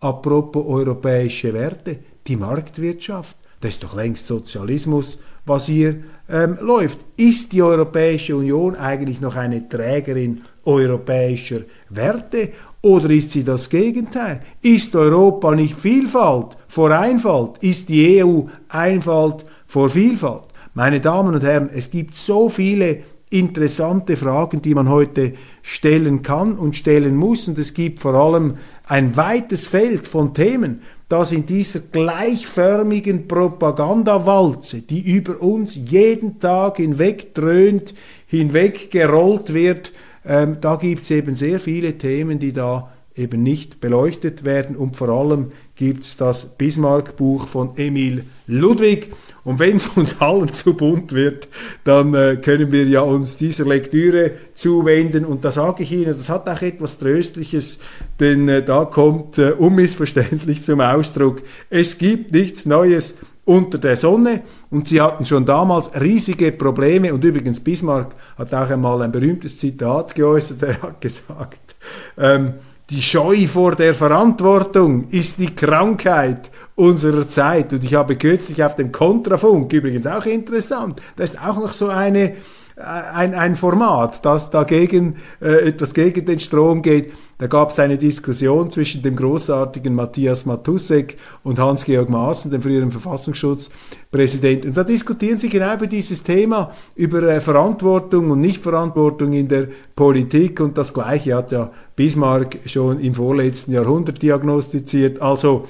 Apropos 0.00 0.66
europäische 0.66 1.52
Werte, 1.52 1.98
die 2.26 2.36
Marktwirtschaft, 2.36 3.36
das 3.60 3.72
ist 3.72 3.84
doch 3.84 3.94
längst 3.94 4.26
Sozialismus 4.26 5.18
was 5.46 5.66
hier 5.66 6.02
ähm, 6.28 6.58
läuft. 6.60 6.98
Ist 7.16 7.52
die 7.52 7.62
Europäische 7.62 8.36
Union 8.36 8.74
eigentlich 8.74 9.20
noch 9.20 9.36
eine 9.36 9.68
Trägerin 9.68 10.42
europäischer 10.64 11.60
Werte 11.88 12.50
oder 12.82 13.10
ist 13.10 13.30
sie 13.30 13.44
das 13.44 13.70
Gegenteil? 13.70 14.40
Ist 14.60 14.94
Europa 14.94 15.54
nicht 15.54 15.78
Vielfalt 15.78 16.56
vor 16.68 16.90
Einfalt? 16.90 17.58
Ist 17.58 17.88
die 17.88 18.22
EU 18.22 18.42
Einfalt 18.68 19.44
vor 19.66 19.88
Vielfalt? 19.88 20.48
Meine 20.74 21.00
Damen 21.00 21.34
und 21.34 21.42
Herren, 21.42 21.70
es 21.72 21.90
gibt 21.90 22.14
so 22.14 22.48
viele 22.48 23.02
interessante 23.30 24.16
Fragen, 24.16 24.62
die 24.62 24.74
man 24.74 24.88
heute 24.88 25.34
stellen 25.62 26.22
kann 26.22 26.54
und 26.54 26.76
stellen 26.76 27.16
muss. 27.16 27.48
Und 27.48 27.58
es 27.58 27.74
gibt 27.74 28.00
vor 28.00 28.14
allem 28.14 28.58
ein 28.86 29.16
weites 29.16 29.66
Feld 29.66 30.06
von 30.06 30.32
Themen, 30.34 30.82
dass 31.08 31.32
in 31.32 31.46
dieser 31.46 31.80
gleichförmigen 31.80 33.28
Propagandawalze, 33.28 34.82
die 34.82 35.00
über 35.00 35.40
uns 35.40 35.76
jeden 35.76 36.38
Tag 36.40 36.78
hinweg 36.78 37.34
dröhnt, 37.34 37.94
hinweg 38.26 38.90
gerollt 38.90 39.54
wird, 39.54 39.92
ähm, 40.24 40.58
da 40.60 40.76
gibt 40.76 41.02
es 41.02 41.10
eben 41.12 41.36
sehr 41.36 41.60
viele 41.60 41.96
Themen, 41.96 42.40
die 42.40 42.52
da 42.52 42.92
eben 43.14 43.42
nicht 43.42 43.80
beleuchtet 43.80 44.44
werden. 44.44 44.76
Und 44.76 44.96
vor 44.96 45.08
allem 45.08 45.52
gibt 45.76 46.02
es 46.02 46.16
das 46.16 46.56
Bismarck-Buch 46.56 47.46
von 47.46 47.76
Emil 47.76 48.24
Ludwig 48.46 49.12
und 49.46 49.60
wenn 49.60 49.76
es 49.76 49.86
uns 49.86 50.20
allen 50.20 50.52
zu 50.52 50.74
bunt 50.74 51.14
wird, 51.14 51.46
dann 51.84 52.12
äh, 52.14 52.36
können 52.36 52.72
wir 52.72 52.84
ja 52.84 53.02
uns 53.02 53.36
dieser 53.36 53.64
Lektüre 53.64 54.32
zuwenden. 54.56 55.24
Und 55.24 55.44
da 55.44 55.52
sage 55.52 55.84
ich 55.84 55.92
Ihnen, 55.92 56.16
das 56.16 56.28
hat 56.28 56.48
auch 56.48 56.60
etwas 56.62 56.98
Tröstliches, 56.98 57.78
denn 58.18 58.48
äh, 58.48 58.64
da 58.64 58.84
kommt 58.84 59.38
äh, 59.38 59.52
unmissverständlich 59.52 60.64
zum 60.64 60.80
Ausdruck, 60.80 61.42
es 61.70 61.96
gibt 61.96 62.32
nichts 62.32 62.66
Neues 62.66 63.18
unter 63.44 63.78
der 63.78 63.94
Sonne. 63.94 64.42
Und 64.68 64.88
sie 64.88 65.00
hatten 65.00 65.24
schon 65.24 65.46
damals 65.46 65.92
riesige 65.94 66.50
Probleme. 66.50 67.14
Und 67.14 67.24
übrigens 67.24 67.60
Bismarck 67.60 68.16
hat 68.36 68.52
auch 68.52 68.68
einmal 68.68 69.00
ein 69.00 69.12
berühmtes 69.12 69.58
Zitat 69.58 70.16
geäußert, 70.16 70.60
er 70.64 70.82
hat 70.82 71.00
gesagt, 71.00 71.76
ähm, 72.18 72.54
die 72.90 73.02
Scheu 73.02 73.46
vor 73.46 73.76
der 73.76 73.94
Verantwortung 73.94 75.08
ist 75.10 75.38
die 75.38 75.54
Krankheit 75.54 76.50
unserer 76.76 77.26
Zeit. 77.26 77.72
Und 77.72 77.82
ich 77.82 77.94
habe 77.94 78.16
kürzlich 78.16 78.62
auf 78.62 78.76
dem 78.76 78.92
Kontrafunk, 78.92 79.72
übrigens 79.72 80.06
auch 80.06 80.26
interessant, 80.26 81.02
da 81.16 81.24
ist 81.24 81.42
auch 81.42 81.58
noch 81.58 81.72
so 81.72 81.88
eine 81.88 82.34
ein, 82.76 83.34
ein 83.34 83.56
Format, 83.56 84.22
das 84.26 84.50
dagegen 84.50 85.16
äh, 85.40 85.68
etwas 85.68 85.94
gegen 85.94 86.26
den 86.26 86.38
Strom 86.38 86.82
geht. 86.82 87.12
Da 87.38 87.46
gab 87.46 87.70
es 87.70 87.78
eine 87.78 87.96
Diskussion 87.96 88.70
zwischen 88.70 89.02
dem 89.02 89.16
großartigen 89.16 89.94
Matthias 89.94 90.44
Matusek 90.44 91.16
und 91.42 91.58
Hans-Georg 91.58 92.10
Maaßen, 92.10 92.50
dem 92.50 92.60
früheren 92.60 92.90
Verfassungsschutzpräsidenten. 92.90 94.70
Und 94.70 94.76
da 94.76 94.84
diskutieren 94.84 95.38
sie 95.38 95.48
genau 95.48 95.74
über 95.74 95.86
dieses 95.86 96.22
Thema, 96.22 96.72
über 96.94 97.22
äh, 97.22 97.40
Verantwortung 97.40 98.30
und 98.30 98.42
Nichtverantwortung 98.42 99.32
in 99.32 99.48
der 99.48 99.68
Politik. 99.94 100.60
Und 100.60 100.76
das 100.76 100.92
Gleiche 100.92 101.34
hat 101.34 101.52
ja 101.52 101.70
Bismarck 101.94 102.58
schon 102.66 103.00
im 103.00 103.14
vorletzten 103.14 103.72
Jahrhundert 103.72 104.20
diagnostiziert. 104.20 105.22
Also 105.22 105.64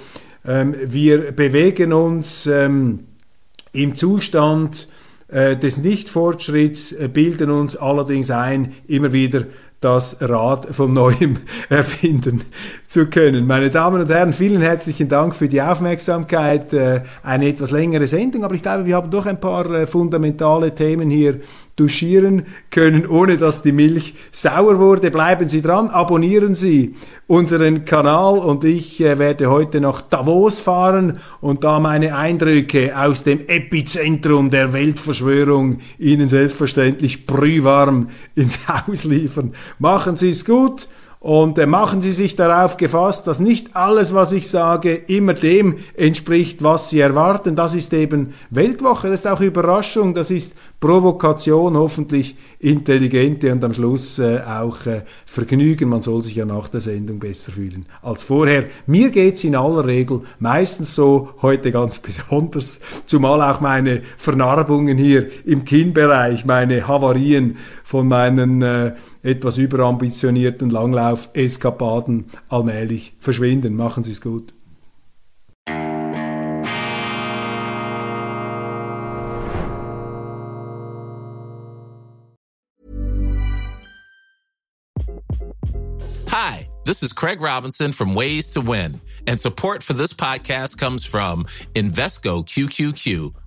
wir 0.46 1.32
bewegen 1.32 1.92
uns 1.92 2.46
ähm, 2.46 3.00
im 3.72 3.94
Zustand 3.94 4.88
äh, 5.28 5.56
des 5.56 5.78
Nichtfortschritts, 5.78 6.92
äh, 6.92 7.08
bilden 7.08 7.50
uns 7.50 7.76
allerdings 7.76 8.30
ein, 8.30 8.74
immer 8.86 9.12
wieder 9.12 9.44
das 9.80 10.16
Rad 10.20 10.66
von 10.74 10.92
neuem 10.94 11.38
erfinden 11.68 12.42
zu 12.86 13.06
können. 13.06 13.46
Meine 13.46 13.70
Damen 13.70 14.00
und 14.00 14.08
Herren, 14.08 14.32
vielen 14.32 14.62
herzlichen 14.62 15.08
Dank 15.08 15.34
für 15.34 15.48
die 15.48 15.60
Aufmerksamkeit. 15.60 16.72
Äh, 16.72 17.02
eine 17.24 17.48
etwas 17.48 17.72
längere 17.72 18.06
Sendung, 18.06 18.44
aber 18.44 18.54
ich 18.54 18.62
glaube, 18.62 18.86
wir 18.86 18.94
haben 18.94 19.10
doch 19.10 19.26
ein 19.26 19.40
paar 19.40 19.86
fundamentale 19.88 20.74
Themen 20.74 21.10
hier 21.10 21.40
duschieren 21.76 22.46
können, 22.70 23.06
ohne 23.06 23.36
dass 23.36 23.62
die 23.62 23.72
Milch 23.72 24.14
sauer 24.32 24.78
wurde. 24.78 25.10
Bleiben 25.10 25.48
Sie 25.48 25.62
dran, 25.62 25.88
abonnieren 25.88 26.54
Sie 26.54 26.94
unseren 27.26 27.84
Kanal 27.84 28.38
und 28.38 28.64
ich 28.64 29.00
äh, 29.00 29.18
werde 29.18 29.50
heute 29.50 29.80
nach 29.80 30.00
Davos 30.00 30.60
fahren 30.60 31.20
und 31.40 31.64
da 31.64 31.78
meine 31.78 32.16
Eindrücke 32.16 32.98
aus 32.98 33.24
dem 33.24 33.46
Epizentrum 33.48 34.50
der 34.50 34.72
Weltverschwörung 34.72 35.78
Ihnen 35.98 36.28
selbstverständlich 36.28 37.26
brühwarm 37.26 38.08
ins 38.34 38.68
Haus 38.68 39.04
liefern. 39.04 39.52
Machen 39.78 40.16
Sie 40.16 40.30
es 40.30 40.44
gut. 40.44 40.88
Und 41.18 41.58
äh, 41.58 41.66
machen 41.66 42.02
Sie 42.02 42.12
sich 42.12 42.36
darauf 42.36 42.76
gefasst, 42.76 43.26
dass 43.26 43.40
nicht 43.40 43.74
alles, 43.74 44.14
was 44.14 44.32
ich 44.32 44.48
sage, 44.48 44.94
immer 44.94 45.34
dem 45.34 45.76
entspricht, 45.96 46.62
was 46.62 46.90
Sie 46.90 47.00
erwarten. 47.00 47.56
Das 47.56 47.74
ist 47.74 47.92
eben 47.94 48.34
Weltwoche, 48.50 49.08
das 49.08 49.20
ist 49.20 49.26
auch 49.26 49.40
Überraschung, 49.40 50.14
das 50.14 50.30
ist 50.30 50.52
Provokation, 50.78 51.76
hoffentlich 51.76 52.36
intelligente 52.58 53.50
und 53.50 53.64
am 53.64 53.72
Schluss 53.72 54.18
äh, 54.18 54.40
auch 54.40 54.84
äh, 54.84 55.02
Vergnügen. 55.24 55.88
Man 55.88 56.02
soll 56.02 56.22
sich 56.22 56.36
ja 56.36 56.44
nach 56.44 56.68
der 56.68 56.82
Sendung 56.82 57.18
besser 57.18 57.50
fühlen 57.50 57.86
als 58.02 58.22
vorher. 58.22 58.66
Mir 58.86 59.10
geht's 59.10 59.42
in 59.42 59.56
aller 59.56 59.86
Regel 59.86 60.20
meistens 60.38 60.94
so, 60.94 61.30
heute 61.40 61.72
ganz 61.72 61.98
besonders, 62.00 62.80
zumal 63.06 63.40
auch 63.40 63.60
meine 63.60 64.02
Vernarbungen 64.18 64.98
hier 64.98 65.28
im 65.46 65.64
Kinnbereich, 65.64 66.44
meine 66.44 66.86
Havarien 66.86 67.56
von 67.84 68.06
meinen 68.06 68.62
äh, 68.62 68.92
etwas 69.26 69.58
überambitionierten 69.58 70.70
Langlauf-Eskapaden 70.70 72.26
allmählich 72.48 73.14
verschwinden. 73.18 73.74
Machen 73.74 74.04
Sie 74.04 74.12
es 74.12 74.20
gut. 74.20 74.52
Hi, 86.30 86.68
this 86.84 87.02
is 87.02 87.12
Craig 87.12 87.40
Robinson 87.40 87.90
from 87.90 88.14
Ways 88.14 88.50
to 88.50 88.60
Win, 88.60 89.00
and 89.26 89.40
support 89.40 89.82
for 89.82 89.94
this 89.94 90.14
podcast 90.14 90.78
comes 90.78 91.04
from 91.04 91.46
Invesco 91.74 92.44
QQQ 92.44 93.34